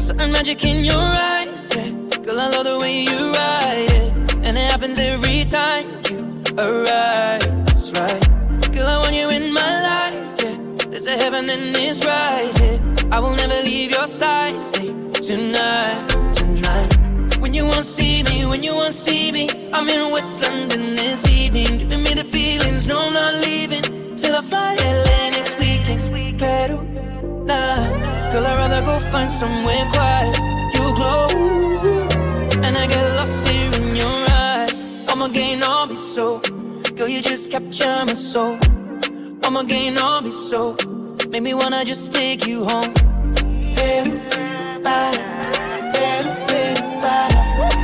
Certain 0.08 0.32
magic 0.32 0.64
in 0.64 0.86
your 0.86 1.08
eyes, 1.36 1.68
yeah. 1.76 1.90
Girl, 2.24 2.40
I 2.40 2.48
love 2.56 2.66
the 2.72 2.78
way 2.80 2.96
you 3.10 3.20
ride 3.40 3.92
it, 4.02 4.10
and 4.46 4.54
it 4.58 4.72
happens 4.72 4.98
every 4.98 5.44
time 5.44 5.88
you 6.10 6.20
arrive. 6.58 7.44
That's 7.66 7.92
right. 8.00 8.24
Girl, 8.74 8.88
I 8.96 8.98
want 9.04 9.16
you 9.22 9.28
in 9.38 9.46
my 9.62 9.74
life, 9.90 10.20
yeah. 10.44 10.58
There's 10.90 11.08
a 11.08 11.18
heaven 11.24 11.44
and 11.50 11.76
it's 11.86 12.06
right 12.06 12.58
here. 12.60 12.80
Yeah. 12.80 13.16
I 13.16 13.20
will 13.20 13.36
never 13.44 13.60
leave 13.70 13.92
your 13.92 14.08
side. 14.08 14.58
Stay 14.70 14.90
tonight, 15.28 16.08
tonight. 16.40 16.92
When 17.42 17.54
you 17.54 17.66
won't 17.66 17.90
see 17.98 18.24
me, 18.24 18.46
when 18.46 18.64
you 18.64 18.74
won't 18.74 18.94
see 18.94 19.34
me, 19.34 19.46
I'm 19.74 19.90
in 19.90 20.12
West 20.14 20.42
London 20.44 20.96
this 20.96 21.28
evening, 21.28 21.72
giving 21.82 22.04
me 22.04 22.14
the 22.14 22.28
feelings. 22.36 22.88
No, 22.88 23.08
I'm 23.08 23.14
not 23.14 23.36
leaving 23.36 23.67
fly 24.50 24.74
Atlantic 24.74 25.48
weekend, 25.60 26.40
Peru, 26.40 26.78
nah 27.46 27.78
Girl, 28.32 28.46
I'd 28.46 28.58
rather 28.58 28.82
go 28.86 29.00
find 29.12 29.30
somewhere 29.32 29.86
quiet. 29.94 30.38
You 30.76 30.86
glow, 31.00 31.28
and 32.66 32.78
I 32.78 32.86
get 32.88 33.06
lost 33.16 33.48
here 33.48 33.72
in 33.82 33.96
your 33.96 34.20
eyes. 34.30 34.86
I'ma 35.10 35.28
gain 35.30 35.64
all 35.64 35.88
be 35.88 35.96
so 35.96 36.40
Girl, 36.96 37.08
you 37.08 37.22
just 37.22 37.50
capture 37.50 38.04
my 38.06 38.14
soul. 38.14 38.58
I'ma 39.44 39.64
gain 39.64 39.98
all 39.98 40.22
be 40.22 40.32
so 40.32 40.76
Make 41.30 41.44
me 41.44 41.54
wanna 41.54 41.84
just 41.86 42.12
take 42.12 42.46
you 42.48 42.64
home. 42.64 42.94
Peru, 43.76 44.20
para, 44.84 45.24
Peru, 45.94 46.32
Peru, 46.48 46.84
para 47.02 47.77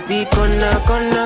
baby, 0.00 0.26
con 0.26 0.60
la, 0.60 0.78
con 0.84 1.17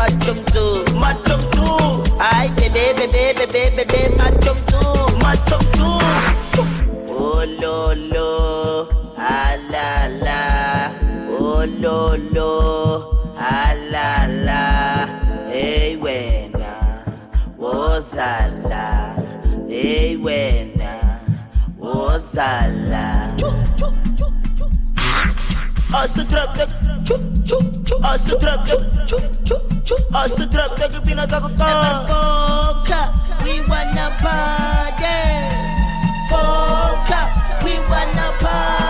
mad 0.00 0.22
chum 0.24 0.36
zoo, 0.50 0.84
mad 0.98 1.16
chum 1.26 1.40
zoo. 1.52 2.04
Aye, 2.18 2.48
baby, 2.56 3.06
baby, 3.12 3.44
baby, 3.52 3.84
baby, 3.84 4.16
mad 4.16 4.34
chum 4.42 4.56
zoo, 4.70 5.18
mad 5.22 5.38
chum 5.48 5.60
zoo. 5.76 5.98
Oh 7.22 7.44
lo 7.60 7.92
lo, 8.12 8.88
ah 9.18 9.56
la 9.72 9.88
la. 10.24 10.40
Oh 11.38 11.66
lo 11.82 12.16
lo, 12.36 12.52
ah 13.36 13.74
la 13.92 14.08
la. 14.46 14.62
Hey 15.52 15.96
wena, 16.04 16.72
wozala. 17.58 18.86
Hey 19.68 20.16
wena, 20.16 20.92
wozala. 21.78 23.06
Us 25.92 26.14
to 26.14 26.24
drop 26.24 26.56
the 26.56 26.66
chup 27.04 27.22
chup 27.44 27.64
chup. 27.84 28.04
Us 28.04 28.24
to 28.28 28.38
drop 28.38 28.66
the 28.66 28.76
chup 29.06 29.44
chup. 29.44 29.59
Us 30.14 30.36
trap, 30.46 30.76
take 30.76 30.92
a 30.92 31.00
Four 32.06 32.84
cup, 32.86 33.10
we 33.42 33.60
wanna 33.66 34.14
party. 34.20 35.18
Four 36.28 36.94
cup, 37.06 37.64
we 37.64 37.74
wanna 37.90 38.32
party. 38.38 38.89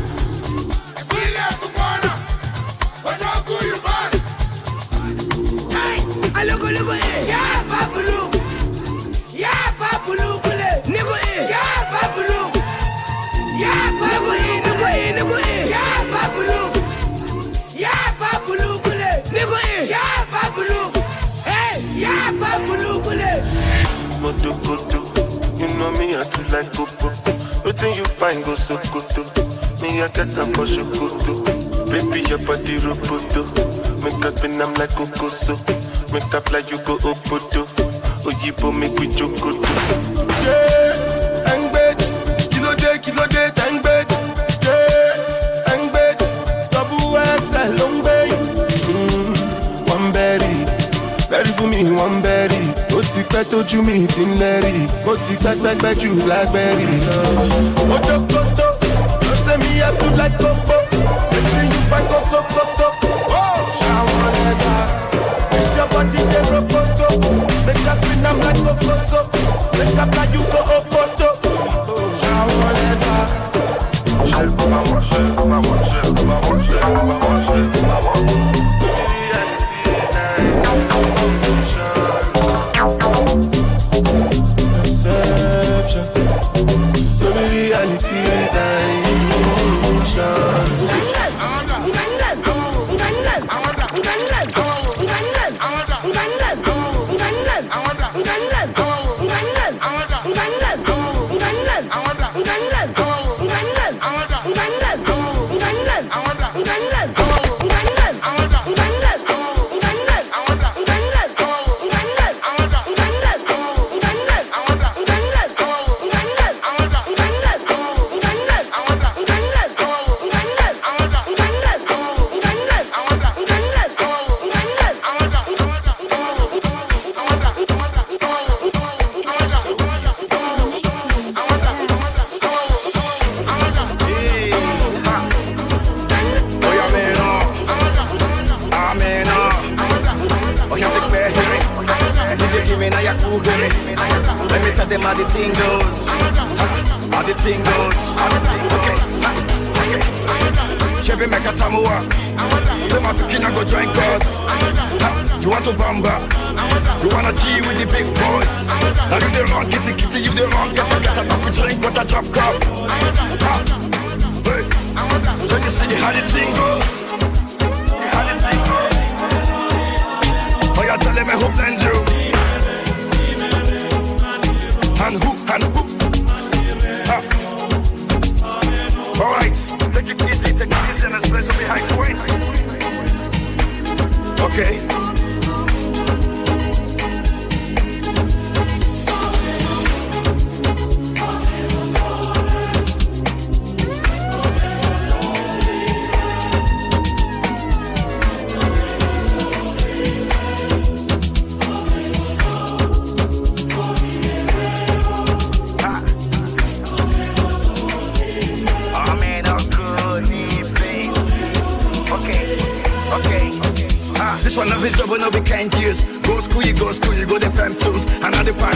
Moto 24.43 24.59
koto, 24.61 24.99
you 25.57 25.67
know 25.77 25.91
me, 25.91 26.15
I 26.15 26.23
too 26.23 26.43
like 26.51 26.71
popo. 26.73 27.09
Nothing 27.63 27.93
you 27.95 28.05
find 28.05 28.43
go 28.43 28.55
so 28.55 28.75
koto. 28.89 29.21
Me, 29.81 30.01
I 30.01 30.07
get 30.09 30.35
a 30.35 30.45
for 30.53 30.65
shokoto. 30.65 31.45
Baby, 31.85 32.27
your 32.27 32.39
body 32.39 32.77
roboto. 32.77 33.45
Make 34.03 34.25
up 34.25 34.43
and 34.43 34.61
I'm 34.61 34.73
like 34.75 34.89
kokoso. 34.89 35.55
Make 36.11 36.33
up 36.33 36.51
like 36.51 36.71
you 36.71 36.77
go 36.77 36.97
oh, 37.03 37.13
opoto. 37.13 37.65
Oyibo 38.25 38.71
make 38.75 38.97
we 38.99 39.07
jokoto. 39.07 39.61
Yeah, 40.43 40.90
ti 53.21 53.27
pẹ́ 53.35 53.43
tójú 53.51 53.81
mi 53.83 54.07
ti 54.07 54.21
ń 54.25 54.31
lẹ́rì. 54.41 54.73
Ó 55.09 55.13
ti 55.25 55.33
pẹ́ 55.43 55.53
pẹ́pẹ́ 55.63 55.93
jù 56.01 56.09
lágbẹ́rì 56.29 56.87
lọ. 57.07 57.17
Koto, 57.89 58.15
ló 59.25 59.33
ṣe 59.45 59.53
mi 59.61 59.69
yẹ 59.79 59.89
tún 59.99 60.11
láì 60.19 60.29
kókó. 60.41 60.77
Yìí 61.53 61.79
fẹ́ 61.89 62.01
kó 62.09 62.17
sókótó. 62.31 62.87
Ṣàwọn. 63.79 64.33
It's 65.57 65.75
your 65.77 65.87
body 65.93 66.19
dey 66.31 66.43
rokoto. 66.51 67.07
Make 67.65 67.87
us 67.91 67.97
spin 68.01 68.25
am 68.25 68.37
like 68.45 68.59
kokoso. 68.65 69.19
Make 69.77 69.99
up 70.01 70.15
like 70.17 70.33
you 70.33 70.43
go 70.51 70.59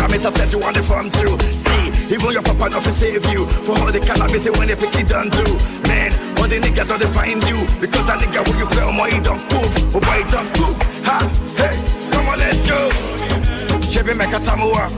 Parameters 0.05 0.37
that 0.37 0.51
you 0.53 0.59
want 0.59 0.75
to 0.75 0.83
form 0.83 1.09
through. 1.09 1.33
See, 1.65 2.13
even 2.13 2.29
your 2.29 2.43
papa 2.43 2.69
to 2.69 2.91
save 2.93 3.25
you. 3.33 3.49
For 3.65 3.73
all 3.73 3.89
the 3.89 3.97
cannabis 3.97 4.45
when 4.53 4.67
they 4.69 4.77
pick 4.77 4.93
it 5.01 5.09
done 5.09 5.33
do. 5.33 5.41
Man, 5.89 6.13
all 6.37 6.45
the 6.45 6.61
niggas 6.61 6.85
don't 6.85 7.01
find 7.09 7.41
you. 7.49 7.57
Because 7.81 8.05
that 8.05 8.21
nigga 8.21 8.45
when 8.45 8.53
you 8.61 8.69
play 8.69 8.85
on 8.85 8.93
my 8.93 9.09
he 9.09 9.17
don't 9.17 9.41
move. 9.49 9.97
Oh 9.97 10.01
boy, 10.05 10.21
don't 10.29 10.45
move. 10.61 10.77
Ha, 11.09 11.17
hey, 11.57 11.73
come 12.13 12.29
on, 12.29 12.37
let's 12.37 12.61
go. 12.69 12.77
Chevy 13.89 14.13
make 14.13 14.29
a 14.29 14.37
tamua. 14.45 14.93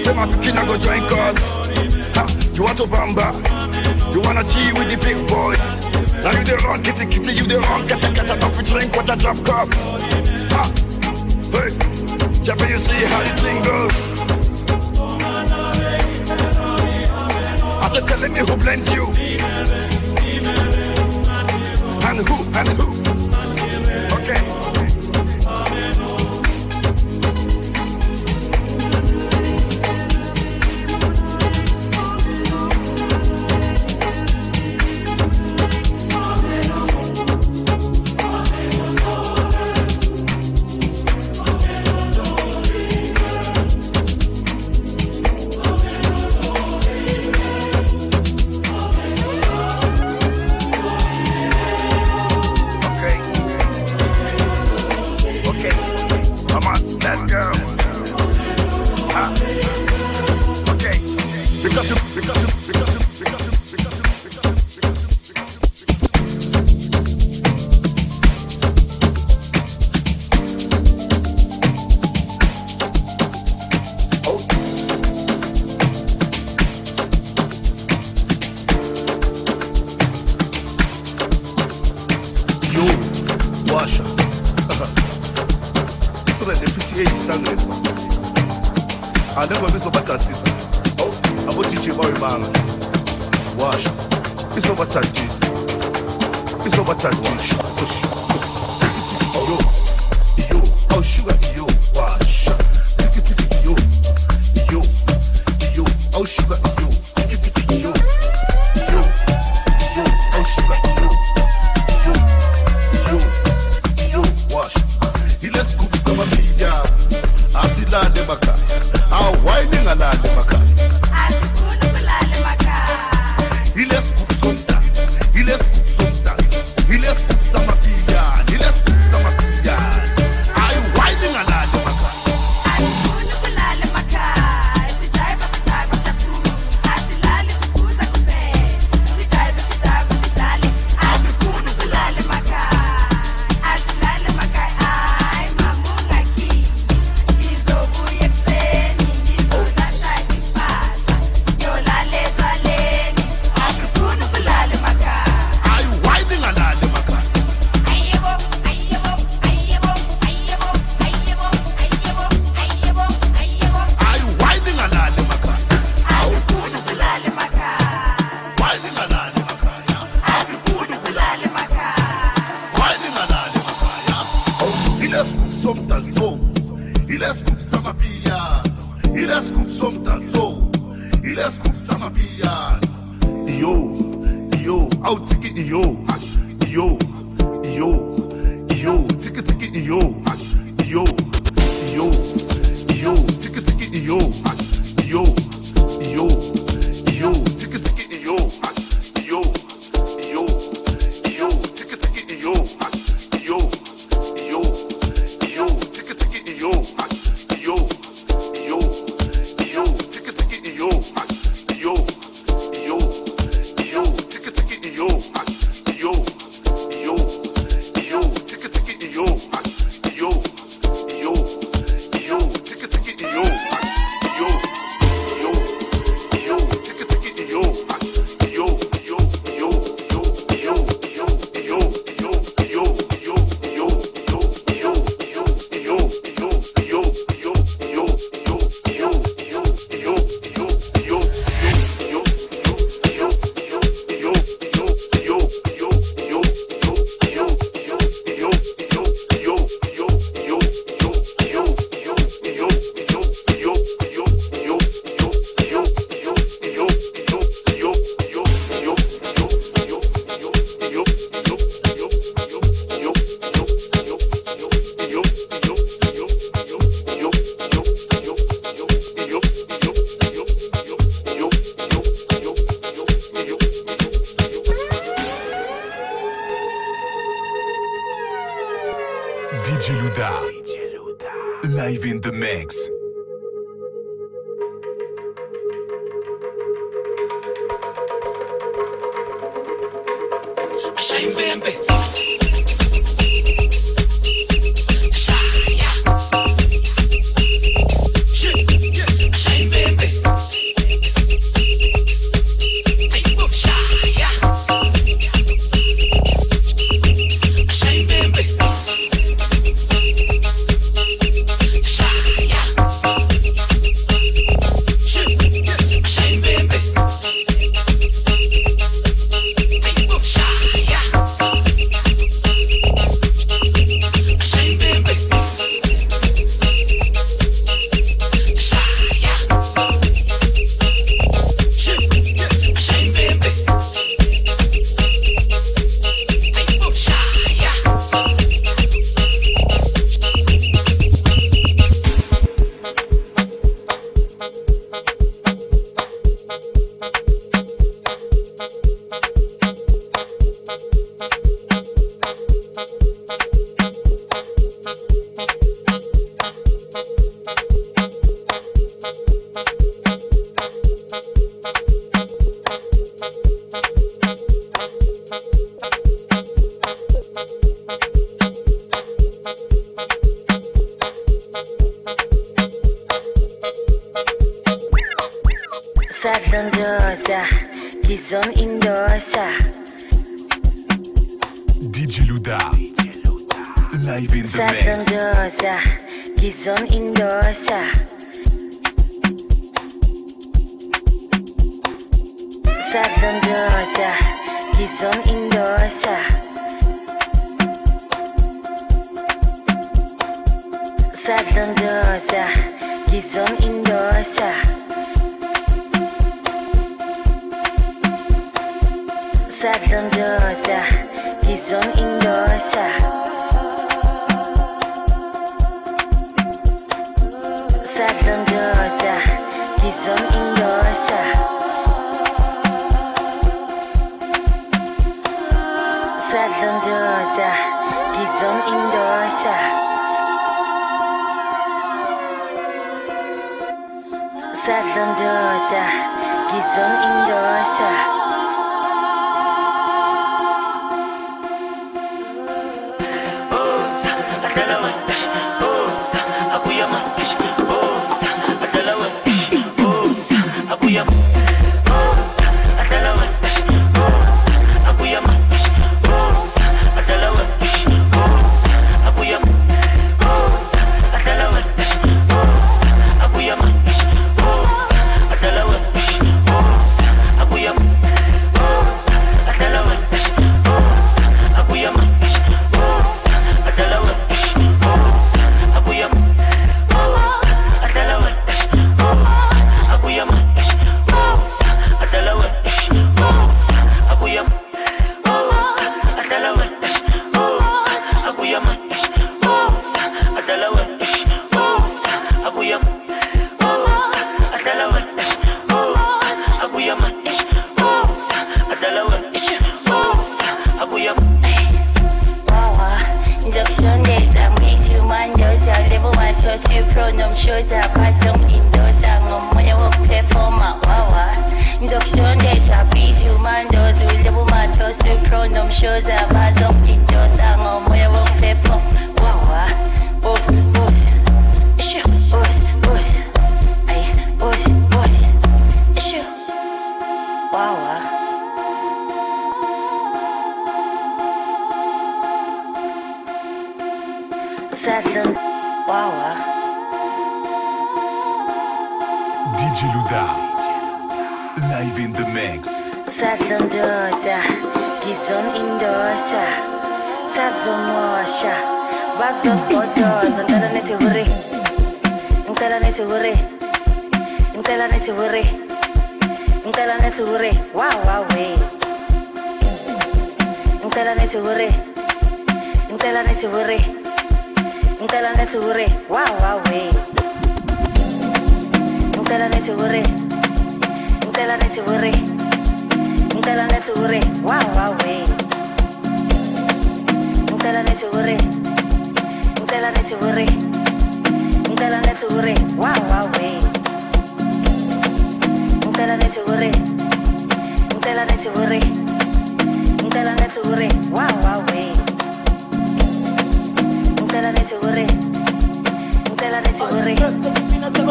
Say 0.00 0.14
my 0.16 0.24
cooking, 0.24 0.56
I 0.56 0.64
go 0.64 0.80
join 0.80 1.04
God. 1.12 1.36
Ha, 2.16 2.24
you 2.56 2.62
want 2.64 2.78
to 2.80 2.88
bamba? 2.88 3.36
You 4.16 4.20
wanna 4.24 4.48
G 4.48 4.72
with 4.72 4.88
the 4.88 4.96
big 4.96 5.20
boys? 5.28 5.60
Now 6.24 6.32
you 6.32 6.44
the 6.48 6.56
wrong 6.64 6.80
kitty 6.80 7.04
kitty, 7.04 7.36
you 7.36 7.44
the 7.44 7.60
wrong 7.60 7.84
get 7.84 8.00
a 8.00 8.08
get 8.08 8.32
a 8.32 8.40
coffee 8.40 8.64
drink 8.64 8.96
with 8.96 9.12
a 9.12 9.16
drop 9.20 9.36
cup. 9.44 9.68
Ha, 10.56 10.64
hey, 11.52 11.68
Chevy, 12.40 12.72
you 12.72 12.80
see 12.80 13.04
how 13.12 13.20
the 13.20 13.36
thing 13.36 13.60
goes. 13.60 14.11
I 17.92 17.96
said, 17.96 18.08
telling 18.08 18.32
me 18.32 18.38
who 18.38 18.56
blends 18.56 18.90
you. 18.90 19.04
And 22.08 22.26
who, 22.26 22.36
and 22.58 22.68
who. 22.68 22.88
Okay. 24.16 24.61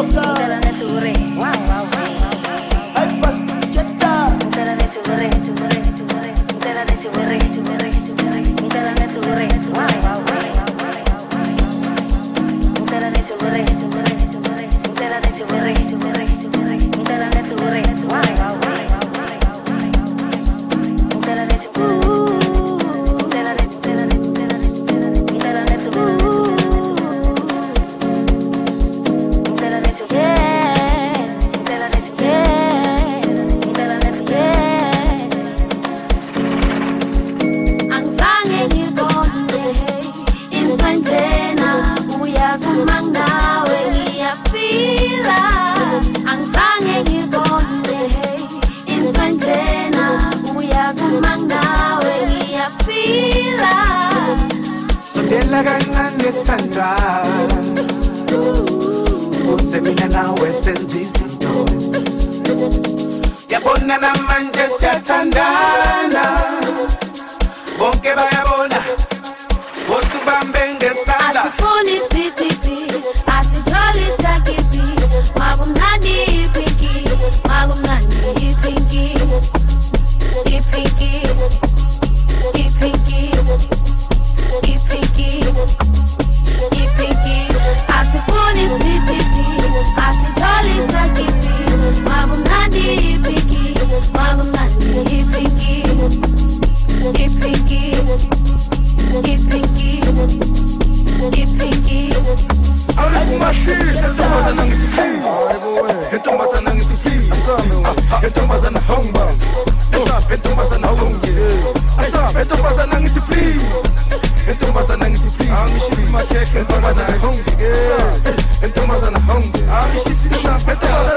Ngicela 0.03 0.57
nithi 0.59 0.85
hurry 0.85 1.30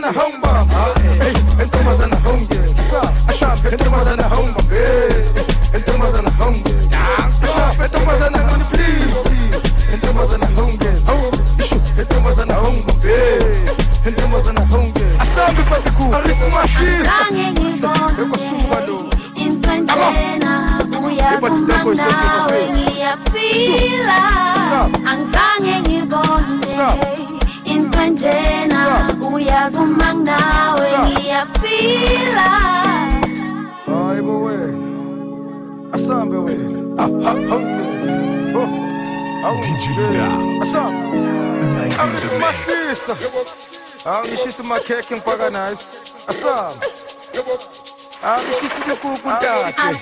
asap 0.02 0.33
Angishisi 44.54 44.62
makhekhe 44.62 45.14
ngipaka 45.14 45.50
nice 45.50 45.84
Asambe 46.28 46.86
Angishisi 48.22 48.88
lokukutasa 48.88 49.94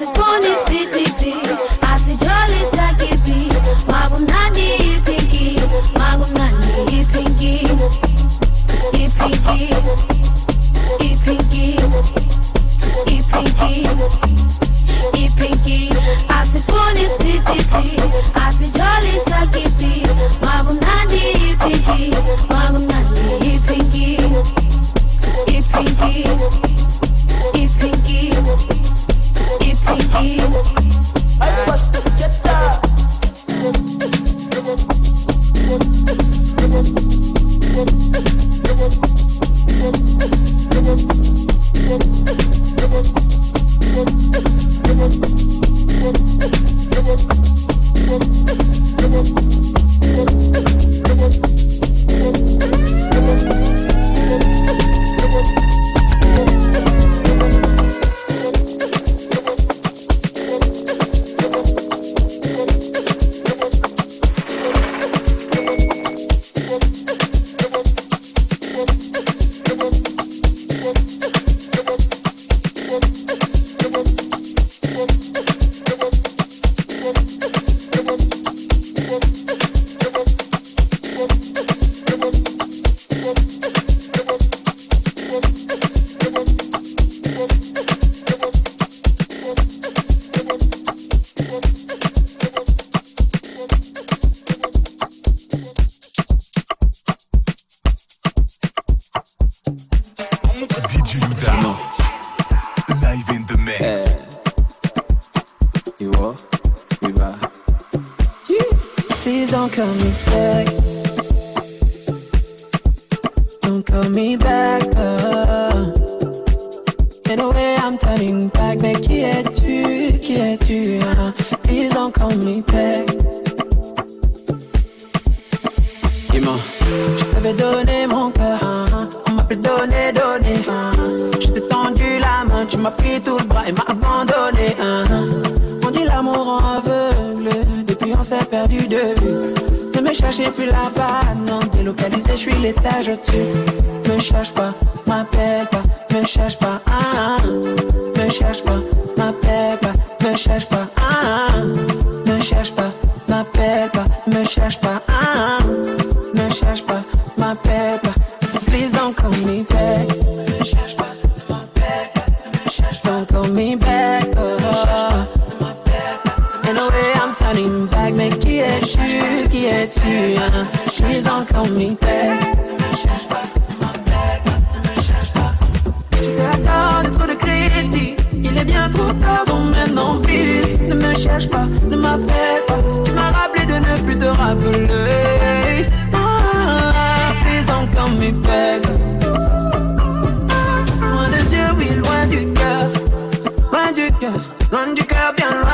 London 194.72 195.04
Caribbean 195.04 195.71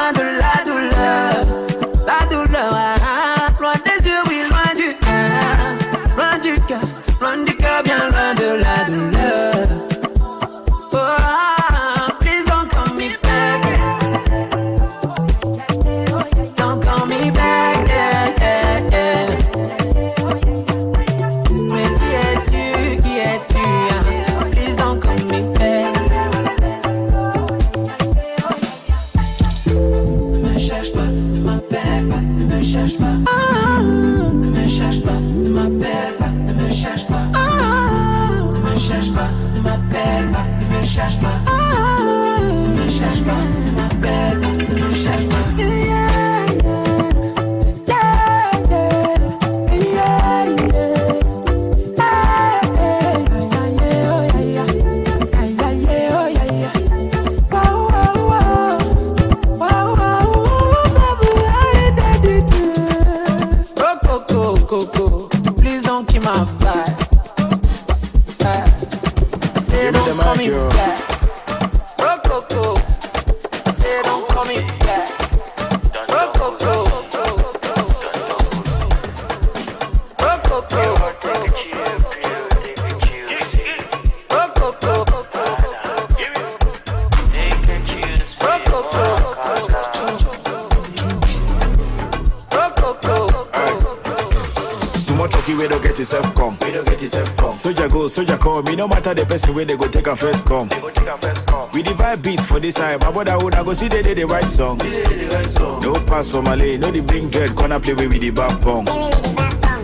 play 107.94 108.06
away 108.06 108.08
with 108.08 108.20
the 108.20 108.30
bad 108.30 108.60
bong. 108.60 108.86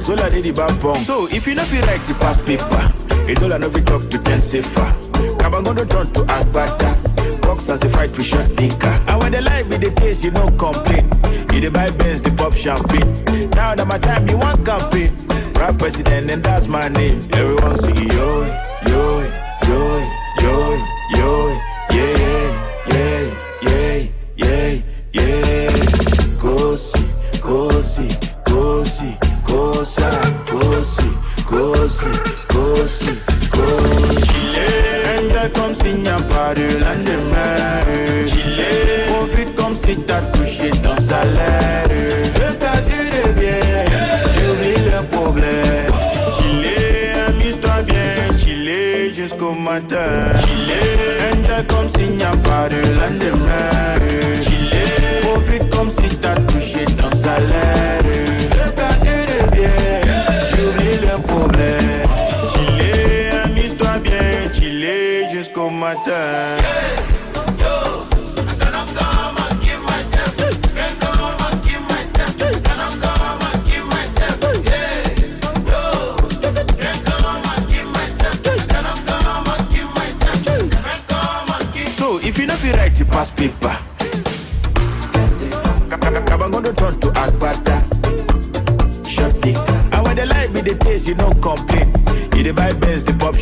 So 0.02 0.14
like 0.14 0.32
the 0.32 0.52
bad 0.52 0.80
bong. 0.80 1.02
So 1.04 1.26
if 1.30 1.46
you 1.46 1.54
not 1.54 1.70
be 1.70 1.80
right 1.80 2.08
you 2.08 2.14
pass 2.14 2.42
paper, 2.42 2.92
a 3.30 3.34
dollar 3.34 3.58
no 3.58 3.70
fit 3.70 3.86
talk 3.86 4.10
to 4.10 4.18
ten 4.18 4.40
safer. 4.42 4.92
Kabango 5.40 5.74
don't 5.76 5.90
turn 5.90 6.06
to 6.12 6.20
Agbada. 6.20 7.40
Box 7.42 7.68
as 7.68 7.80
the 7.80 7.88
fight 7.90 8.16
we 8.16 8.24
shot 8.24 8.46
nigga. 8.50 9.08
And 9.08 9.22
when 9.22 9.32
the 9.32 9.40
light 9.40 9.70
be 9.70 9.76
the 9.76 9.90
taste, 9.90 10.24
you 10.24 10.30
no 10.30 10.50
complain. 10.50 11.04
You 11.52 11.60
the 11.60 11.70
buy 11.70 11.90
Benz, 11.90 12.20
the 12.20 12.30
pop 12.32 12.54
champagne. 12.54 13.50
Now 13.50 13.74
that 13.74 13.86
my 13.86 13.98
time, 13.98 14.28
you 14.28 14.38
want 14.38 14.64
campaign. 14.66 15.12
Rap 15.54 15.78
president 15.78 16.30
and 16.30 16.42
that's 16.42 16.66
my 16.66 16.88
name. 16.88 17.26
Everyone 17.32 17.78
sing 17.78 17.96
yo, 17.96 18.44
yo, 18.86 19.32
yo, 19.66 20.10
yo. 20.40 20.93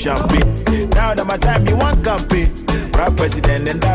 Now 0.04 1.14
that 1.14 1.24
my 1.28 1.36
time, 1.36 1.64
you 1.68 1.76
want 1.76 2.04
copy. 2.04 2.50
Rap 2.98 3.16
president 3.16 3.68
and 3.68 3.80
that 3.82 3.91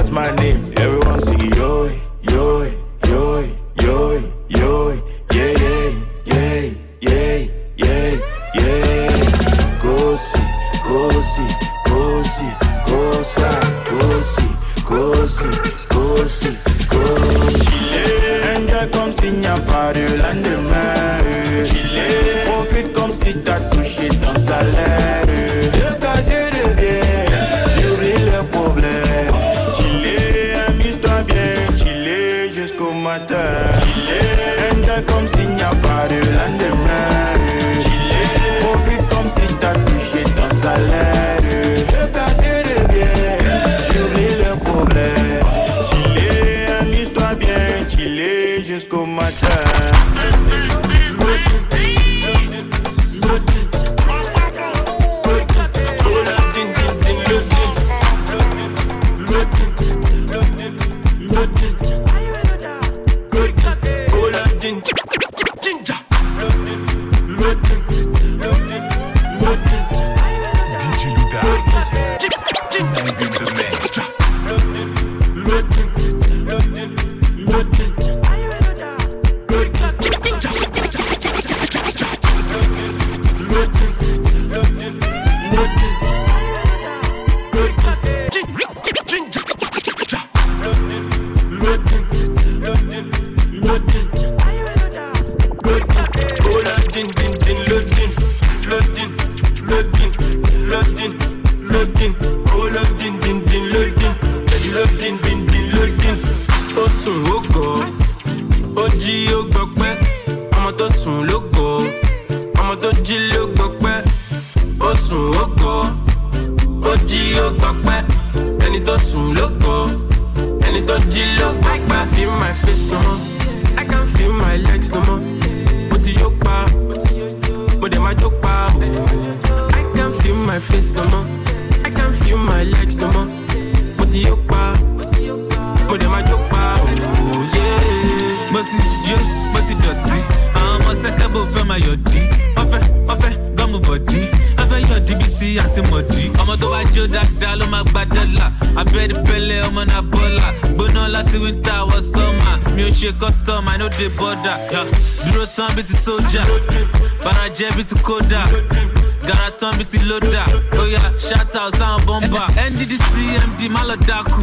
APC 159.98 160.04
ló 160.06 160.20
dà 160.32 160.46
ó 160.80 160.84
yá 160.86 161.02
ṣáta 161.18 161.60
ọ̀sán 161.70 162.00
bọ́mbà 162.06 162.44
NDDC 162.70 163.14
MD 163.50 163.70
má 163.70 163.82
lọ 163.84 163.96
dákú 164.08 164.42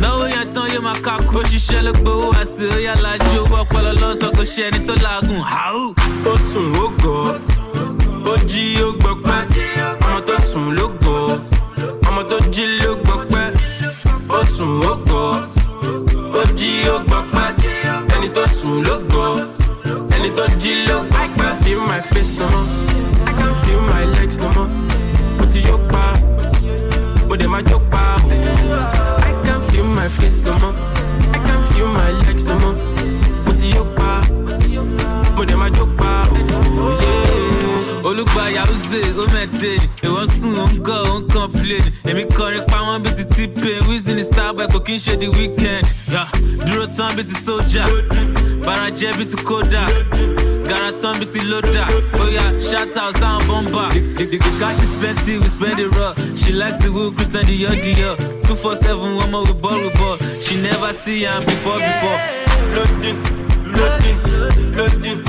náwó 0.00 0.24
yẹn 0.28 0.52
tán 0.54 0.66
yóò 0.72 0.80
máa 0.82 0.98
kakú 1.04 1.38
òṣìṣẹ́ 1.40 1.82
ló 1.86 1.92
gbowó 1.92 2.32
àṣì 2.40 2.64
ó 2.74 2.78
yá 2.86 2.94
lajú 3.02 3.40
owó 3.44 3.56
ọpọlọ 3.62 3.92
ló 4.00 4.08
ń 4.12 4.16
sọ 4.20 4.28
kò 4.36 4.42
ṣe 4.44 4.62
ẹni 4.68 4.86
tó 4.86 4.94
laagun 5.04 5.42
hàù. 5.52 5.94
ó 6.26 6.34
sùn 6.52 6.72
ó 6.82 6.86
gọ̀. 7.02 7.38
Ó 8.32 8.34
jí 8.50 8.64
ó 8.86 8.88
gbọ́ 9.00 9.12
pẹ́ 9.26 9.40
ọmọ 10.06 10.20
tó 10.26 10.34
sùn 10.52 10.66
ló 10.76 10.86
gọ̀. 11.04 11.38
Ọmọ 12.08 12.22
tó 12.30 12.36
jí 12.52 12.64
ló 12.82 12.90
gbọ́ 13.04 13.16
pẹ́ 13.32 13.46
ó 14.28 14.40
sùn 14.56 14.80
ó 14.90 14.92
gọ̀. 15.10 15.28
Ó 16.40 16.42
jí 16.58 16.70
ó 16.94 16.96
gbọ́ 17.08 17.20
pẹ́ 17.32 17.48
ẹni 18.16 18.28
tó 18.34 18.42
sùn 18.60 18.82
ló 18.86 18.94
gọ̀. 19.12 19.36
Ẹni 20.16 20.28
tó 20.36 20.44
jí 20.60 20.72
ló 20.88 20.96
gbọ́ 21.10 21.24
pẹ́ 21.38 21.50
fi 21.62 21.72
my 21.74 22.00
face 22.10 22.40
on. 22.40 22.87
Jó 27.70 27.78
pa 27.90 28.16
o. 28.24 28.28
I 28.28 29.32
can 29.44 29.60
feel 29.70 29.84
my 29.84 30.08
face 30.08 30.42
no 30.44 30.52
more 30.58 30.74
I 31.32 31.38
can 31.46 31.60
feel 31.72 31.86
my 31.86 32.10
legs 32.26 32.44
no 32.46 32.54
more 32.58 32.76
mo 33.46 33.52
dẹ̀ 35.44 35.56
máa 35.56 35.68
jó 35.76 35.84
pa 35.84 35.84
o. 35.84 35.87
uze 38.56 39.00
ó 39.20 39.24
mẹ́tẹ́ 39.34 39.78
ìwọ́n 40.06 40.28
sùn 40.40 40.58
ó 40.58 40.66
ń 40.72 40.78
gọ̀ 40.86 40.98
ó 41.12 41.18
ń 41.20 41.28
complain. 41.32 41.84
Èmi 42.08 42.24
kọrin 42.36 42.64
pa 42.70 42.76
wọ́n 42.86 43.02
bíi 43.04 43.12
ti 43.16 43.24
t-pain 43.24 43.80
wíìsì 43.88 44.12
ní 44.16 44.24
starboy 44.24 44.66
kò 44.72 44.78
kí 44.86 44.94
n 44.94 44.98
ṣe 44.98 45.14
the 45.20 45.28
weekend. 45.28 45.84
Dúró 46.66 46.86
tán 46.96 47.12
bíi 47.16 47.24
ti 47.28 47.34
sójà. 47.44 47.84
Barajẹ́ 48.64 49.16
bíi 49.18 49.26
ti 49.30 49.36
kódà. 49.44 49.84
Gara 50.68 50.92
tán 51.00 51.14
bíi 51.20 51.26
ti 51.32 51.40
lódà. 51.44 51.84
Oya 52.20 52.44
shout 52.60 52.96
out 52.96 53.14
sound 53.16 53.46
bomber 53.46 53.88
the, 54.16 54.38
cash 54.60 54.82
is 54.82 54.94
plenty 55.00 55.38
we 55.38 55.48
spend 55.48 55.78
it 55.78 55.90
raw. 55.96 56.14
She 56.36 56.52
likes 56.52 56.78
the 56.78 56.90
wheel 56.90 57.12
christian 57.12 57.44
dior 57.44 57.74
dior 57.84 58.16
two 58.46 58.54
four 58.56 58.76
seven 58.76 59.16
one 59.16 59.30
more 59.30 59.42
with 59.44 59.60
ball 59.60 59.78
with 59.78 59.94
ball. 59.98 60.16
She 60.42 60.56
never 60.60 60.92
see 60.92 61.26
am 61.26 61.44
before 61.44 61.78
before. 61.78 62.18
Loading, 62.74 63.18
loading, 63.76 64.18
loading, 64.76 65.20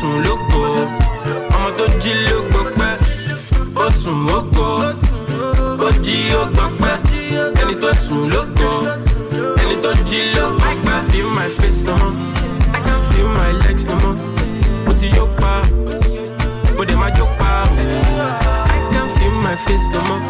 sùn 0.00 0.22
ló 0.24 0.34
gọ̀ 0.50 0.86
ọmọ 1.54 1.68
tó 1.78 1.84
jí 2.02 2.12
ló 2.28 2.36
gbọ́ 2.50 2.62
pẹ́ 2.78 2.92
ó 3.84 3.86
sùn 4.02 4.26
ó 4.36 4.38
ó 5.86 5.88
jí 6.04 6.16
ó 6.40 6.42
gbọ́ 6.54 6.66
pẹ́ 6.80 6.94
ẹni 7.60 7.74
tó 7.82 7.90
sùn 8.04 8.22
ló 8.32 8.40
gọ̀ 8.58 8.74
ẹni 9.62 9.74
tó 9.82 9.90
jí 10.08 10.20
ló 10.36 10.44
gbọ́ 10.58 10.70
pẹ́. 10.84 10.90
I 10.92 10.92
can 10.92 11.08
feel 11.10 11.28
my 11.38 11.48
face 11.58 11.82
no 11.86 11.94
more. 11.96 12.14
I 12.76 12.78
can 12.86 13.00
feel 13.10 13.28
my 13.40 13.50
legs 13.64 13.84
no 13.88 13.94
more. 14.02 14.16
Mo 14.86 14.92
ti 15.00 15.06
yó 15.16 15.24
pa 15.40 15.52
mo 16.76 16.82
dẹ̀ 16.88 16.96
máa 17.00 17.10
jó 17.18 17.24
pa. 17.38 17.50
I 18.74 18.78
can 18.92 19.06
feel 19.16 19.34
my 19.46 19.56
face 19.66 19.86
no 19.94 20.00
more. 20.08 20.22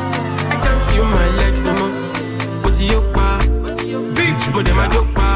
I 0.52 0.56
can 0.64 0.78
feel 0.88 1.04
my 1.16 1.26
legs 1.40 1.62
no 1.66 1.72
more. 1.78 1.92
Mo 2.62 2.68
ti 2.76 2.84
yó 2.92 3.00
pa 3.14 3.26
mo 4.54 4.60
dẹ̀ 4.66 4.74
máa 4.78 4.88
jó 4.94 5.02
pa. 5.16 5.29